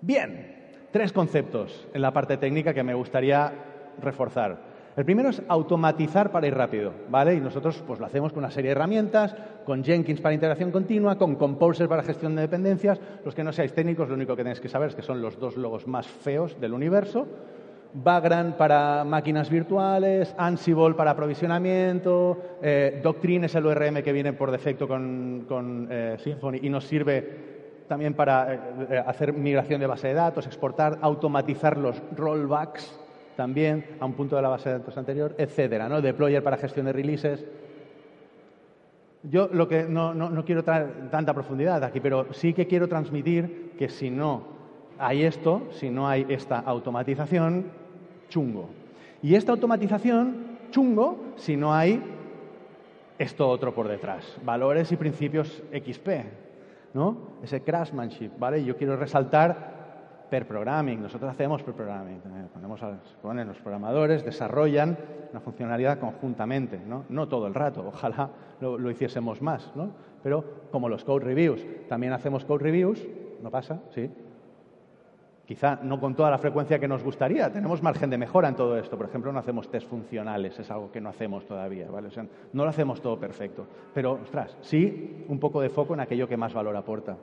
[0.00, 3.52] Bien, tres conceptos en la parte técnica que me gustaría
[4.00, 4.69] reforzar.
[5.00, 7.34] El primero es automatizar para ir rápido, ¿vale?
[7.34, 9.34] Y nosotros pues lo hacemos con una serie de herramientas,
[9.64, 13.00] con Jenkins para integración continua, con Composer para gestión de dependencias.
[13.24, 15.40] Los que no seáis técnicos, lo único que tenéis que saber es que son los
[15.40, 17.26] dos logos más feos del universo.
[17.94, 24.50] Vagrant para máquinas virtuales, Ansible para aprovisionamiento, eh, Doctrine es el ORM que viene por
[24.50, 30.14] defecto con, eh, Symfony y nos sirve también para eh, hacer migración de base de
[30.14, 32.99] datos, exportar, automatizar los rollbacks,
[33.40, 36.02] también a un punto de la base de datos anterior, etcétera, ¿no?
[36.02, 37.42] Deployer para gestión de releases.
[39.22, 43.72] Yo lo que no, no, quiero traer tanta profundidad aquí, pero sí que quiero transmitir
[43.78, 44.42] que si no
[44.98, 47.64] hay esto, si no hay esta automatización,
[48.28, 48.68] chungo.
[49.22, 51.98] Y esta automatización, chungo, si no hay
[53.18, 56.08] esto otro por detrás, valores y principios XP,
[56.92, 57.16] ¿no?
[57.42, 58.62] Ese craftsmanship, ¿vale?
[58.62, 59.79] Yo quiero resaltar
[60.30, 61.02] per programming.
[61.02, 62.20] Nosotros hacemos per programming.
[62.54, 62.96] Ponemos a,
[63.44, 64.96] los programadores, desarrollan
[65.32, 67.04] una funcionalidad conjuntamente, ¿no?
[67.08, 69.90] No todo el rato, ojalá lo, hiciésemos más, ¿no?
[70.22, 73.06] Pero como los code reviews, también hacemos code reviews,
[73.42, 74.10] no pasa, sí.
[75.46, 78.78] Quizá no con toda la frecuencia que nos gustaría, tenemos margen de mejora en todo
[78.78, 78.96] esto.
[78.96, 82.08] Por ejemplo, no hacemos test funcionales, es algo que no hacemos todavía, ¿vale?
[82.52, 83.66] no lo hacemos todo perfecto.
[83.92, 87.16] Pero, ostras, sí un poco de foco en aquello que más valor aporta.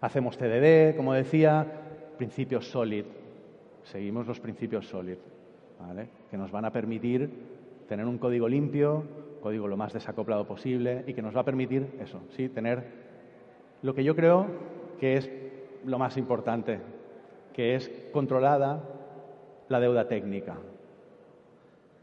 [0.00, 1.87] Hacemos TDD, como decía,
[2.18, 3.04] principios SOLID.
[3.84, 5.16] Seguimos los principios SOLID,
[5.80, 6.08] ¿vale?
[6.30, 7.30] que nos van a permitir
[7.88, 9.04] tener un código limpio,
[9.40, 12.84] código lo más desacoplado posible y que nos va a permitir eso, sí, tener
[13.80, 14.46] lo que yo creo
[15.00, 15.30] que es
[15.86, 16.80] lo más importante,
[17.54, 18.82] que es controlada
[19.68, 20.58] la deuda técnica.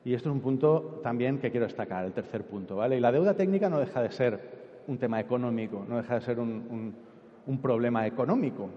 [0.06, 2.98] Y esto es un punto también que quiero destacar, el tercer punto, ¿vale?
[2.98, 4.40] Y la deuda técnica no deja de ser
[4.88, 6.96] un tema económico, no deja de ser un,
[7.46, 8.70] un problema económico,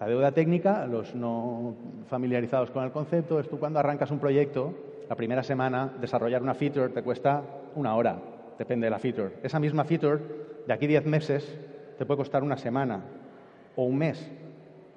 [0.00, 1.74] la deuda técnica, los no
[2.08, 4.74] familiarizados con el concepto, es tú cuando arrancas un proyecto,
[5.08, 7.42] la primera semana, desarrollar una feature te cuesta
[7.74, 8.18] una hora,
[8.58, 9.34] depende de la feature.
[9.42, 10.20] Esa misma feature,
[10.66, 11.58] de aquí 10 meses,
[11.96, 13.02] te puede costar una semana
[13.76, 14.30] o un mes,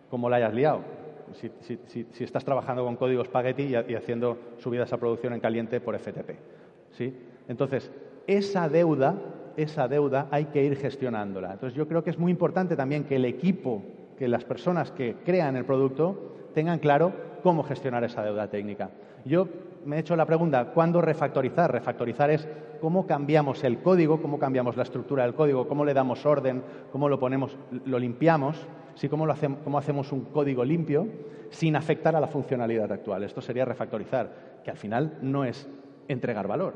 [0.10, 0.82] como la hayas liado.
[1.34, 5.98] Si, estás trabajando con código spaghetti y, y, haciendo subidas a producción en caliente por
[6.00, 6.32] FTP.
[6.92, 7.14] ¿sí?
[7.50, 7.92] Entonces,
[8.28, 9.16] esa deuda,
[9.58, 11.54] esa deuda hay que ir gestionándola.
[11.54, 13.84] Entonces, yo creo que es muy importante también que el equipo
[14.18, 18.90] que las personas que crean el producto tengan claro cómo gestionar esa deuda técnica.
[19.26, 19.48] Yo
[19.86, 21.72] me he hecho la pregunta, ¿cuándo refactorizar?
[21.72, 22.48] Refactorizar es
[22.82, 27.10] cómo cambiamos el código, cómo cambiamos la estructura del código, cómo le damos orden, cómo
[27.10, 29.08] lo ponemos, lo limpiamos, ¿sí?
[29.08, 31.08] cómo, hacemos, cómo hacemos un código limpio
[31.50, 33.24] sin afectar a la funcionalidad actual.
[33.24, 35.68] Esto sería refactorizar, que al final no es
[36.08, 36.74] entregar valor,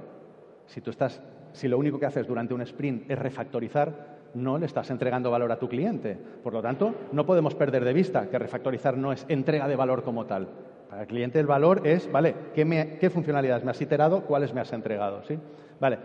[0.67, 1.21] Si tú estás,
[1.53, 5.51] si lo único que haces durante un sprint es refactorizar, no le estás entregando valor
[5.51, 6.17] a tu cliente.
[6.43, 10.03] Por lo tanto, no podemos perder de vista que refactorizar no es entrega de valor
[10.03, 10.47] como tal.
[10.89, 14.21] Para el cliente el valor es, vale, ¿qué, funcionalidades me has iterado?
[14.25, 15.23] ¿Cuáles me has entregado?
[15.23, 15.37] ¿Sí?
[15.79, 15.97] Vale.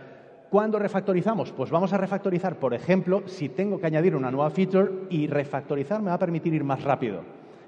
[0.49, 1.51] ¿Cuándo refactorizamos?
[1.51, 6.01] Pues vamos a refactorizar, por ejemplo, si tengo que añadir una nueva feature y refactorizar
[6.01, 7.21] me va a permitir ir más rápido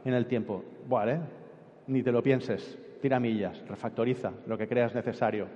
[0.06, 0.64] en el tiempo.
[0.88, 1.20] Vale,
[1.88, 5.48] ni te lo pienses, tira millas, refactoriza lo que creas necesario.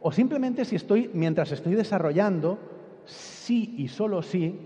[0.00, 2.58] O simplemente si estoy, mientras estoy desarrollando,
[3.06, 4.58] sí y solo sí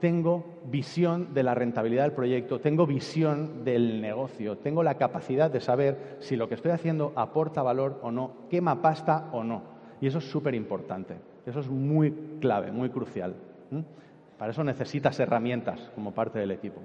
[0.00, 5.60] tengo visión de la rentabilidad del proyecto, tengo visión del negocio, tengo la capacidad de
[5.60, 9.62] saber si lo que estoy haciendo aporta valor o no, quema pasta o no.
[10.00, 13.34] Y eso es súper importante, eso es muy clave, muy crucial.
[14.38, 16.82] Para eso necesitas herramientas como parte del equipo.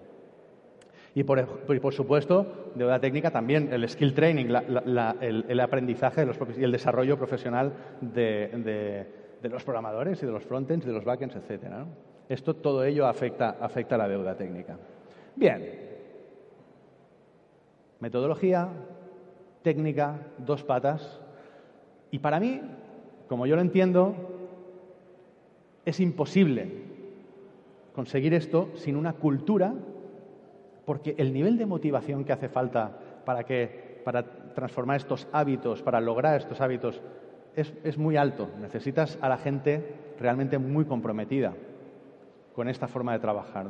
[1.16, 6.26] Y por, supuesto, de la técnica también el skill training, el, aprendizaje
[6.58, 9.08] y el desarrollo profesional de,
[9.48, 11.72] los programadores y de los frontends, de los backends, etc.
[12.28, 14.78] Esto, todo ello afecta, afecta a la deuda técnica.
[15.36, 15.88] Bien.
[18.02, 18.68] Metodología,
[19.62, 21.22] técnica, dos patas.
[22.12, 22.62] Y para mí,
[23.30, 24.16] como yo lo entiendo,
[25.86, 26.90] es imposible
[27.94, 29.74] conseguir esto sin una cultura
[30.86, 34.24] porque el nivel de motivación que hace falta para, que, para
[34.54, 37.00] transformar estos hábitos, para lograr estos hábitos,
[37.62, 38.50] es, muy alto.
[38.62, 39.84] Necesitas a la gente
[40.20, 41.54] realmente muy comprometida
[42.54, 43.68] con esta forma de trabajar.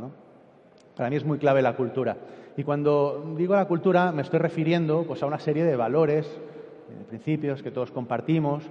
[0.95, 2.17] Para mí es muy clave la cultura.
[2.57, 6.25] Y cuando digo la cultura me estoy refiriendo pues, a una serie de valores,
[6.97, 8.63] de principios que todos compartimos.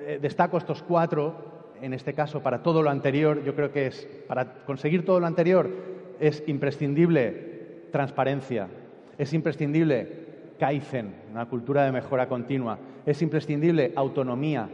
[0.00, 1.34] Eh, destaco estos cuatro,
[1.80, 3.42] en este caso, para todo lo anterior.
[3.44, 5.70] Yo creo que es, para conseguir todo lo anterior
[6.18, 8.68] es imprescindible transparencia.
[9.18, 10.21] Es imprescindible
[10.62, 12.78] Kaizen, una cultura de mejora continua.
[13.04, 14.68] Es imprescindible autonomía.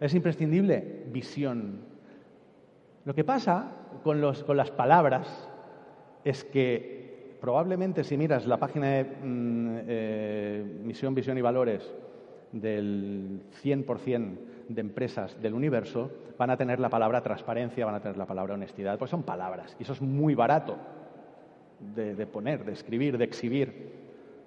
[0.00, 1.78] Es imprescindible visión.
[3.04, 3.70] Lo que pasa
[4.02, 5.48] con, las palabras
[6.24, 11.94] es que probablemente si miras la página de mm, eh, misión, visión y valores
[12.50, 14.36] del 100%
[14.70, 18.54] de empresas del universo, van a tener la palabra transparencia, van a tener la palabra
[18.54, 20.76] honestidad, pues son palabras y eso es muy barato
[21.94, 24.03] de, poner, de escribir, de exhibir.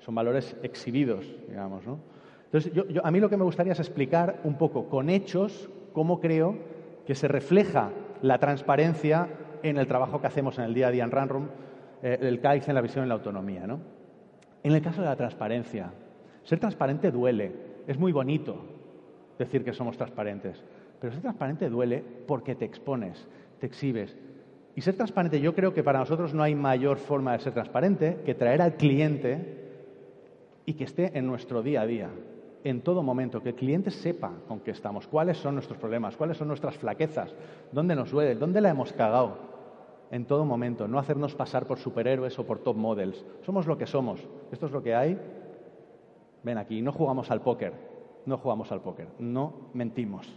[0.08, 1.86] Son valores exhibidos, digamos.
[1.86, 2.00] ¿no?
[2.46, 6.22] Entonces, yo, a mí lo que me gustaría es explicar un poco con hechos cómo
[6.22, 6.56] creo
[7.06, 7.92] que se refleja
[8.22, 9.28] la transparencia
[9.64, 11.50] en el trabajo que hacemos en el día a día en Runroom,
[12.02, 13.68] eh, el CAIX en la visión y la autonomía.
[13.68, 13.82] ¿no?
[14.64, 15.92] En el caso de la transparencia,
[16.44, 17.52] ser transparente duele,
[17.86, 18.64] es muy bonito
[19.38, 20.64] decir que somos transparentes,
[21.02, 23.28] pero ser transparente duele porque te expones,
[23.60, 24.16] te exhibes,
[24.74, 28.20] y ser transparente, yo creo que para nosotros no hay mayor forma de ser transparente
[28.26, 29.67] que traer al cliente
[30.68, 32.10] y que esté en nuestro día a día,
[32.66, 36.36] en todo momento, que el cliente sepa con qué estamos, cuáles son nuestros problemas, cuáles
[36.36, 37.34] son nuestras flaquezas,
[37.72, 39.38] dónde nos duele, dónde la hemos cagado,
[40.12, 43.26] en todo momento, no hacernos pasar por superhéroes o por top models.
[43.46, 44.20] Somos lo que somos,
[44.52, 45.18] esto es lo que hay.
[46.44, 47.72] Ven aquí, no jugamos al póker,
[48.26, 50.28] no jugamos al póker, no mentimos.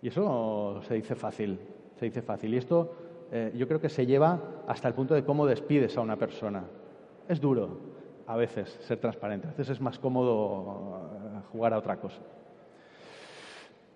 [0.00, 1.58] Y eso se dice fácil,
[1.96, 2.54] se dice fácil.
[2.54, 2.92] Y esto
[3.32, 6.64] eh, yo creo que se lleva hasta el punto de cómo despides a una persona.
[7.28, 7.87] Es duro
[8.28, 12.20] a veces ser transparente, a veces es más cómodo eh, jugar a otra cosa.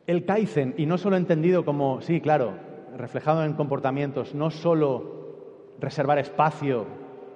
[0.07, 2.55] El Kaizen, y no solo entendido como, sí, claro,
[2.97, 6.87] reflejado en comportamientos, no solo reservar espacio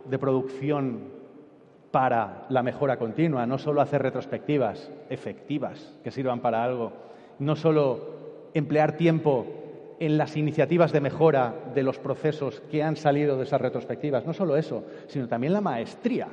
[0.07, 1.11] de producción
[1.91, 6.93] para la mejora continua, no solo hacer retrospectivas efectivas que sirvan para algo,
[7.39, 8.17] no solo
[8.55, 9.47] emplear tiempo
[10.01, 14.25] en las iniciativas de mejora de los procesos que han salido de esas retrospectivas.
[14.25, 16.29] No solo eso, sino también la maestría.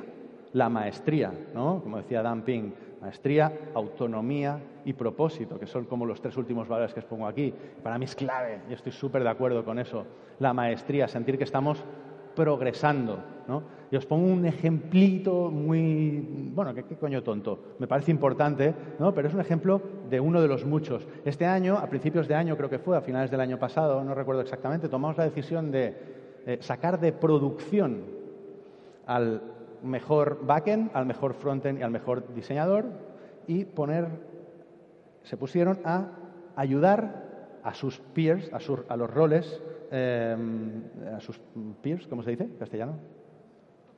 [0.54, 1.80] La maestría, ¿no?
[1.82, 6.94] Como decía Dan Ping, maestría, autonomía y propósito, que son como los tres últimos valores
[6.94, 7.52] que os pongo aquí.
[7.82, 10.06] Para mí es clave, y estoy súper de acuerdo con eso.
[10.38, 11.84] La maestría, sentir que estamos
[12.34, 13.18] progresando.
[13.46, 13.62] ¿no?
[13.90, 17.76] Y os pongo un ejemplito muy, bueno, ¿qué, coño tonto?
[17.78, 19.12] Me parece importante, ¿no?
[19.14, 21.06] pero es un ejemplo de uno de los muchos.
[21.24, 24.14] Este año, a principios de año creo que fue, a finales del año pasado, no
[24.14, 25.94] recuerdo exactamente, tomamos la decisión de
[26.46, 28.02] eh, sacar de producción
[29.06, 29.42] al
[29.84, 32.86] mejor backend, al mejor frontend y al mejor diseñador
[33.46, 34.08] y poner,
[35.22, 36.08] se pusieron a
[36.56, 38.58] ayudar a sus peers, a,
[38.92, 39.62] a los roles
[39.96, 40.82] Em,
[41.14, 41.38] a sus
[41.80, 42.94] peers, ¿cómo se dice castellano?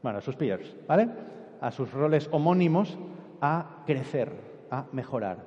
[0.03, 1.09] Bueno, a sus peers, ¿vale?
[1.59, 2.99] A sus roles homónimos
[3.41, 4.31] a crecer,
[4.71, 5.39] a mejorar,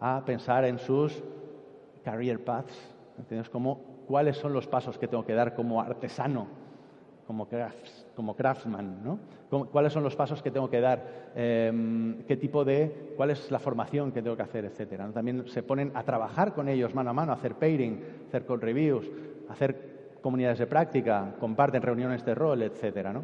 [0.00, 1.22] a pensar en sus
[2.02, 2.74] career paths,
[3.18, 3.50] ¿entiendes?
[3.50, 6.46] Como cuáles son los pasos que tengo que dar como artesano,
[7.26, 7.46] como,
[8.18, 9.20] como craftsman, ¿no?
[9.70, 11.30] ¿Cuáles son los pasos que tengo que dar?
[11.36, 15.08] Em, ¿Qué tipo de, cuál es la formación que tengo que hacer, etcétera?
[15.14, 19.08] También se ponen a trabajar con ellos mano a mano, hacer pairing, hacer code reviews,
[19.48, 23.22] hacer comunidades de práctica, comparten reuniones de rol, etcétera, ¿no?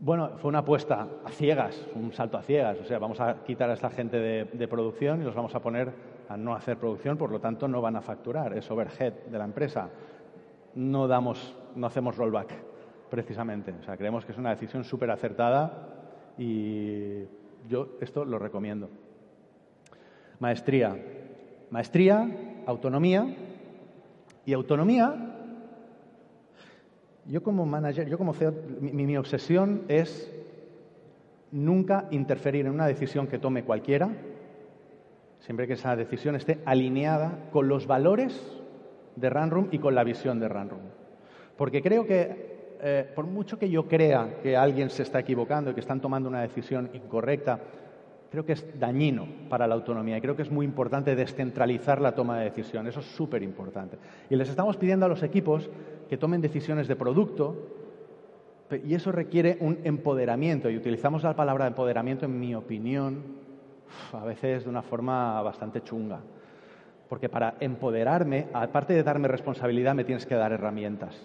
[0.00, 2.78] Bueno, fue una apuesta a ciegas, un salto a ciegas.
[2.78, 5.90] O sea, vamos a quitar a esta gente de, producción y los vamos a poner
[6.28, 9.44] a no hacer producción, por lo tanto no van a facturar, es overhead de la
[9.44, 9.88] empresa.
[10.74, 12.75] No damos, no hacemos rollback,
[13.10, 13.72] precisamente.
[13.80, 15.88] O sea, creemos que es una decisión súper acertada
[16.38, 17.22] y
[17.68, 18.88] yo esto lo recomiendo.
[20.38, 20.96] Maestría.
[21.70, 22.28] Maestría,
[22.66, 23.34] autonomía
[24.44, 25.36] y autonomía
[27.28, 30.32] yo como manager, yo como CEO, mi, obsesión es
[31.50, 34.10] nunca interferir en una decisión que tome cualquiera,
[35.40, 38.40] siempre que esa decisión esté alineada con los valores
[39.16, 40.82] de Runroom y con la visión de Runroom.
[41.56, 42.45] Porque creo que,
[42.80, 46.28] eh, por mucho que yo crea que alguien se está equivocando y que están tomando
[46.28, 47.60] una decisión incorrecta,
[48.30, 52.14] creo que es dañino para la autonomía y creo que es muy importante descentralizar la
[52.14, 52.86] toma de decisión.
[52.86, 53.98] Eso es súper importante.
[54.28, 55.70] Y les estamos pidiendo a los equipos
[56.08, 57.56] que tomen decisiones de producto
[58.84, 60.68] y eso requiere un empoderamiento.
[60.70, 63.22] Y utilizamos la palabra empoderamiento, en mi opinión,
[64.12, 66.20] a veces de una forma bastante chunga.
[67.08, 71.16] Porque para empoderarme, aparte de darme responsabilidad, me tienes que dar herramientas.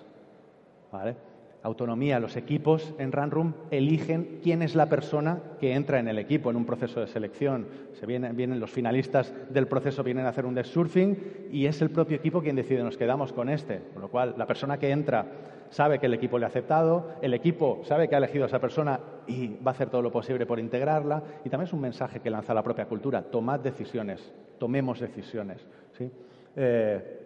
[0.91, 1.30] ¿Vale?
[1.63, 2.19] Autonomía.
[2.19, 6.55] Los equipos en Runroom eligen quién es la persona que entra en el equipo en
[6.55, 7.67] un proceso de selección.
[7.93, 11.17] Se vienen, vienen los finalistas del proceso, vienen a hacer un desk surfing
[11.51, 13.81] y es el propio equipo quien decide, nos quedamos con este.
[13.93, 15.25] Con lo cual, la persona que entra
[15.69, 18.59] sabe que el equipo le ha aceptado, el equipo sabe que ha elegido a esa
[18.59, 21.23] persona y va a hacer todo lo posible por integrarla.
[21.45, 23.21] Y también es un mensaje que lanza la propia cultura.
[23.21, 25.65] Tomad decisiones, tomemos decisiones.
[25.97, 26.11] ¿sí?
[26.55, 27.19] Eh,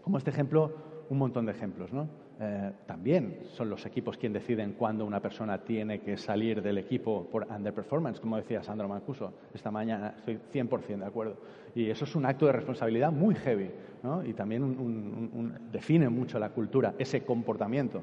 [0.00, 0.72] como este ejemplo,
[1.10, 1.92] un montón de ejemplos.
[1.92, 2.08] ¿no?
[2.40, 7.28] Eh, también son los equipos quienes deciden cuándo una persona tiene que salir del equipo
[7.30, 10.14] por underperformance, como decía Sandro Mancuso esta mañana.
[10.18, 11.36] Estoy 100% de acuerdo.
[11.76, 13.70] Y eso es un acto de responsabilidad muy heavy
[14.26, 18.02] y también define mucho la cultura, ese comportamiento.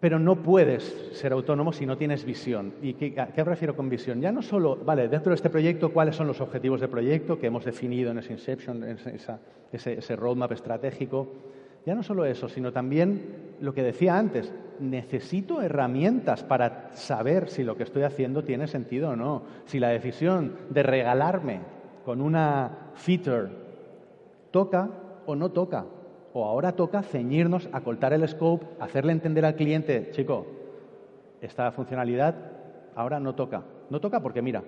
[0.00, 2.72] Pero no puedes ser autónomo si no tienes visión.
[2.82, 4.20] ¿Y qué, a refiero con visión?
[4.20, 7.46] Ya no solo, vale, dentro de este proyecto, cuáles son los objetivos de proyecto que
[7.46, 8.98] hemos definido en ese Inception, en
[9.72, 11.28] ese roadmap estratégico,
[11.84, 17.64] ya no solo eso, sino también lo que decía antes, necesito herramientas para saber si
[17.64, 19.42] lo que estoy haciendo tiene sentido o no.
[19.64, 21.60] Si la decisión de regalarme
[22.04, 23.48] con una feature
[24.50, 24.90] toca
[25.26, 25.86] o no toca.
[26.34, 30.46] O ahora toca ceñirnos, acortar el scope, hacerle entender al cliente, chico,
[31.40, 32.34] esta funcionalidad
[32.94, 33.62] ahora no toca.
[33.90, 34.62] No toca porque mira,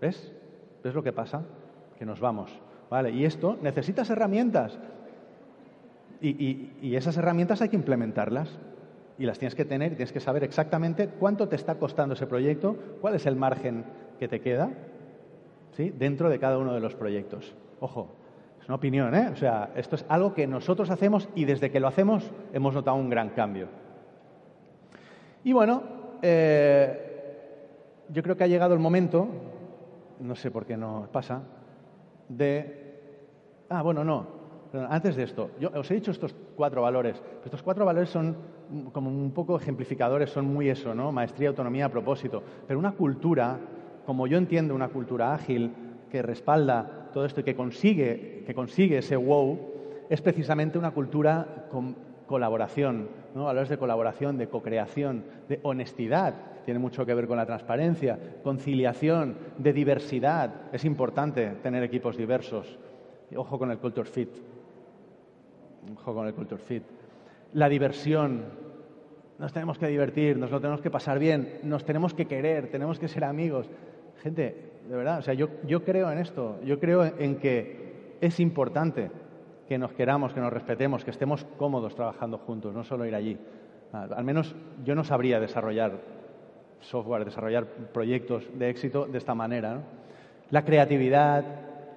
[0.00, 0.32] ¿ves?
[0.82, 1.42] ¿Ves lo que pasa?
[1.98, 2.50] Que nos vamos.
[2.90, 4.78] Vale, y esto necesitas herramientas.
[6.20, 8.58] Y, esas herramientas hay que implementarlas
[9.18, 12.26] y las tienes que tener y tienes que saber exactamente cuánto te está costando ese
[12.26, 13.84] proyecto, cuál es el margen
[14.18, 14.70] que te queda
[15.72, 15.92] ¿sí?
[15.96, 17.54] dentro de cada uno de los proyectos.
[17.80, 18.08] Ojo,
[18.60, 19.28] es una opinión, ¿eh?
[19.32, 22.96] O sea, esto es algo que nosotros hacemos y desde que lo hacemos hemos notado
[22.96, 23.68] un gran cambio.
[25.44, 25.82] Y bueno,
[26.22, 27.06] eh,
[28.08, 29.28] yo creo que ha llegado el momento,
[30.20, 31.42] no sé por qué no pasa,
[32.28, 32.84] de...
[33.68, 34.35] Ah, bueno, no,
[34.88, 37.22] antes de esto, yo os he dicho estos cuatro valores.
[37.44, 38.36] Estos cuatro valores son
[38.92, 41.12] como un poco ejemplificadores, son muy eso, ¿no?
[41.12, 42.42] Maestría, autonomía, propósito.
[42.66, 43.58] Pero una cultura,
[44.04, 45.72] como yo entiendo una cultura ágil,
[46.10, 49.58] que respalda todo esto y que consigue, que consigue ese wow,
[50.08, 51.96] es precisamente una cultura con
[52.26, 53.44] colaboración, ¿no?
[53.44, 59.36] valores de colaboración, de co-creación, de honestidad, tiene mucho que ver con la transparencia, conciliación,
[59.56, 60.52] de diversidad.
[60.72, 62.78] Es importante tener equipos diversos.
[63.36, 64.30] Ojo con el culture fit
[65.94, 66.82] con el culture fit.
[67.52, 68.66] La diversión.
[69.38, 72.98] Nos tenemos que divertir, nos lo tenemos que pasar bien, nos tenemos que querer, tenemos
[72.98, 73.68] que ser amigos.
[74.22, 78.40] Gente, de verdad, o sea, yo, yo creo en esto, yo creo en que es
[78.40, 79.10] importante
[79.68, 83.36] que nos queramos, que nos respetemos, que estemos cómodos trabajando juntos, no solo ir allí.
[83.92, 86.00] Al menos yo no sabría desarrollar
[86.80, 89.80] software, desarrollar proyectos de éxito de esta manera.
[90.50, 91.44] La creatividad,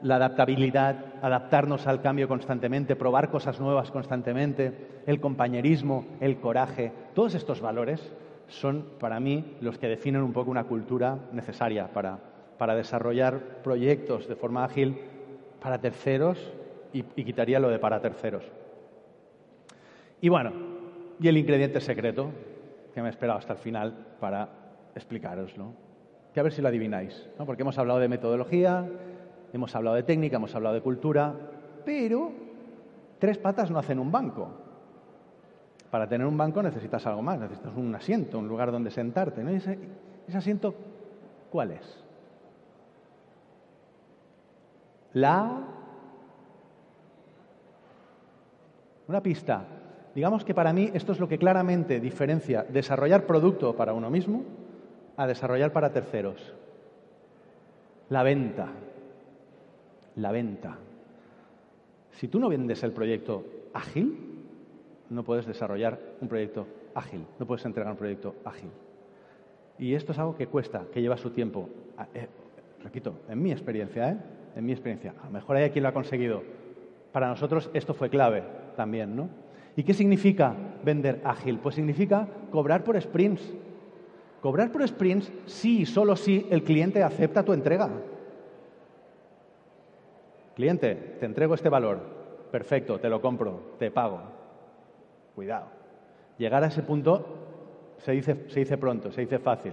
[0.02, 7.36] la adaptabilidad, adaptarnos al cambio constantemente, probar cosas nuevas constantemente, el compañerismo, el coraje, todos
[7.36, 8.14] estos valores
[8.48, 12.20] son para mí los que definen un poco una cultura necesaria para,
[12.58, 14.98] para desarrollar proyectos de forma ágil
[15.62, 16.38] para terceros
[16.94, 18.44] y, quitaría lo de para terceros.
[20.22, 20.52] Y bueno,
[21.20, 22.32] y el ingrediente secreto,
[22.94, 24.50] que me he esperado hasta el final para
[24.96, 25.74] explicaroslo,
[26.34, 28.86] que a ver si lo adivináis, porque hemos hablado de metodología,
[29.54, 31.34] hemos hablado de técnica, hemos hablado de cultura,
[31.86, 32.32] pero
[33.20, 34.50] tres patas no hacen un banco.
[35.90, 39.44] Para tener un banco necesitas algo más, necesitas un asiento, un lugar donde sentarte.
[39.44, 39.50] ¿no?
[39.50, 39.80] ese,
[40.28, 40.76] ese asiento
[41.50, 42.04] cuál es?
[45.14, 45.64] La...
[49.08, 49.66] Una pista.
[50.14, 54.44] Digamos que para mí esto es lo que claramente diferencia desarrollar producto para uno mismo
[55.18, 56.54] a desarrollar para terceros.
[58.10, 58.68] La venta.
[60.20, 60.78] La venta.
[62.12, 64.18] Si tú no vendes el proyecto ágil,
[65.10, 68.70] no puedes desarrollar un proyecto ágil, no puedes entregar un proyecto ágil.
[69.78, 71.70] Y esto es algo que cuesta, que lleva su tiempo.
[71.98, 72.28] Ah, eh,
[72.84, 74.18] repito, en mi experiencia, ¿eh?
[74.58, 75.14] En mi experiencia.
[75.22, 76.44] A lo mejor hay quien lo ha conseguido.
[77.14, 78.44] Para nosotros esto fue clave
[78.76, 79.30] también, ¿no?
[79.78, 80.54] ¿Y qué significa
[80.84, 81.60] vender ágil?
[81.60, 83.54] Pues significa cobrar por sprints.
[84.42, 87.90] Cobrar por sprints sí y solo si el cliente acepta tu entrega.
[90.60, 92.02] Cliente, te entrego este valor.
[92.52, 94.20] Perfecto, te lo compro, te pago.
[95.34, 95.68] Cuidado.
[96.38, 97.26] Llegar a ese punto
[98.00, 99.72] se dice, pronto, se dice fácil.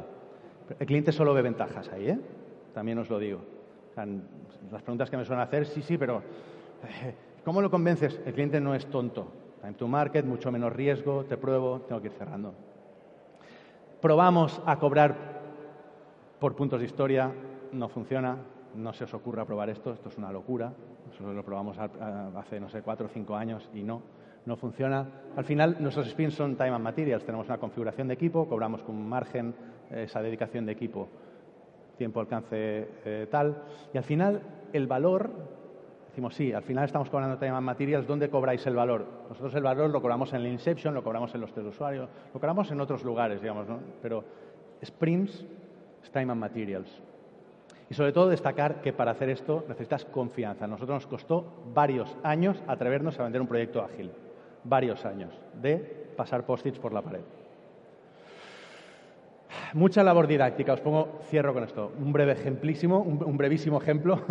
[0.78, 2.20] El cliente solo ve ventajas ahí, ¿eh?
[2.72, 3.40] También os lo digo.
[4.70, 6.22] las preguntas que me suelen hacer, sí, sí, pero
[7.44, 8.20] ¿cómo lo convences?
[8.24, 9.26] El cliente no es tonto.
[9.62, 12.54] Time to market, mucho menos riesgo, te pruebo, tengo que ir cerrando.
[14.00, 15.16] Probamos a cobrar
[16.38, 17.32] por puntos de historia,
[17.72, 18.36] no funciona,
[18.76, 20.72] no se os ocurra probar esto, esto es una locura.
[21.06, 24.02] Nosotros lo probamos hace, no sé, cuatro o cinco años y no,
[24.44, 25.06] no funciona.
[25.36, 27.24] Al final, nuestros spins son time and materials.
[27.24, 29.54] Tenemos una configuración de equipo, cobramos con un margen
[29.90, 31.08] esa dedicación de equipo,
[31.96, 33.62] tiempo, alcance, eh, tal.
[33.92, 35.30] Y al final, el valor,
[36.08, 39.06] decimos, sí, al final estamos cobrando time and materials, ¿dónde cobráis el valor?
[39.28, 42.08] Nosotros el valor lo cobramos en el Inception, lo cobramos en los test de usuario,
[42.32, 43.78] lo cobramos en otros lugares, digamos, ¿no?
[44.02, 44.24] Pero
[44.84, 45.44] sprints
[46.02, 47.02] es time and materials.
[47.88, 50.64] Y sobre todo destacar que para hacer esto necesitas confianza.
[50.64, 54.10] A nosotros nos costó varios años atrevernos a vender un proyecto ágil.
[54.64, 55.76] Varios años de
[56.16, 57.20] pasar post-its por la pared.
[59.74, 60.72] Mucha labor didáctica.
[60.72, 61.92] Os pongo, cierro con esto.
[61.98, 64.20] Un breve ejemplísimo, un, brevísimo ejemplo.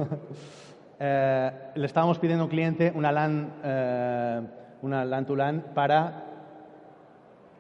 [0.97, 4.41] Eh, le estábamos pidiendo a un cliente una LAN, eh,
[4.81, 6.34] una LAN to LAN para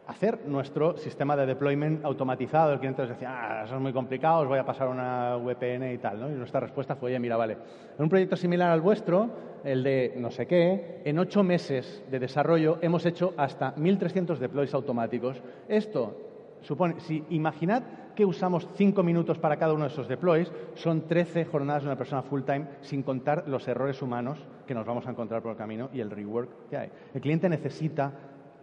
[0.07, 2.73] hacer nuestro sistema de deployment automatizado.
[2.73, 5.93] El cliente nos decía, ah, eso es muy complicado, os voy a pasar una VPN
[5.93, 6.19] y tal.
[6.19, 6.29] ¿no?
[6.29, 7.57] Y nuestra respuesta fue, oye, mira, vale,
[7.97, 9.29] en un proyecto similar al vuestro,
[9.63, 14.73] el de no sé qué, en ocho meses de desarrollo hemos hecho hasta 1.300 deploys
[14.73, 15.41] automáticos.
[15.67, 16.15] Esto
[16.61, 17.83] supone, si imaginad
[18.15, 21.97] que usamos cinco minutos para cada uno de esos deploys, son 13 jornadas de una
[21.97, 25.57] persona full time, sin contar los errores humanos que nos vamos a encontrar por el
[25.57, 26.89] camino y el rework que hay.
[27.13, 28.13] El cliente necesita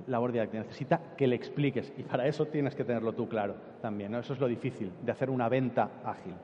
[0.06, 4.14] labor didáctica, necesita que le expliques y para eso tienes que tenerlo tú claro también.
[4.14, 6.34] Eso es lo difícil de hacer una venta ágil.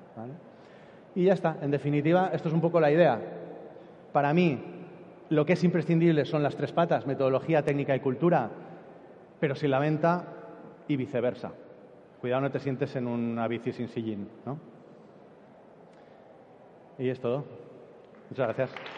[1.15, 3.21] Y ya está, en definitiva, esto es un poco la idea.
[4.13, 4.59] Para mí,
[5.31, 8.51] lo que es imprescindible son las tres patas, metodología, técnica y cultura,
[9.41, 10.25] pero sin la venta
[10.87, 11.53] y viceversa.
[12.21, 14.29] Cuidado, no te sientes en una bici sin sillín.
[14.45, 14.59] ¿no?
[16.99, 17.45] Y es todo.
[18.31, 18.98] Muchas gracias.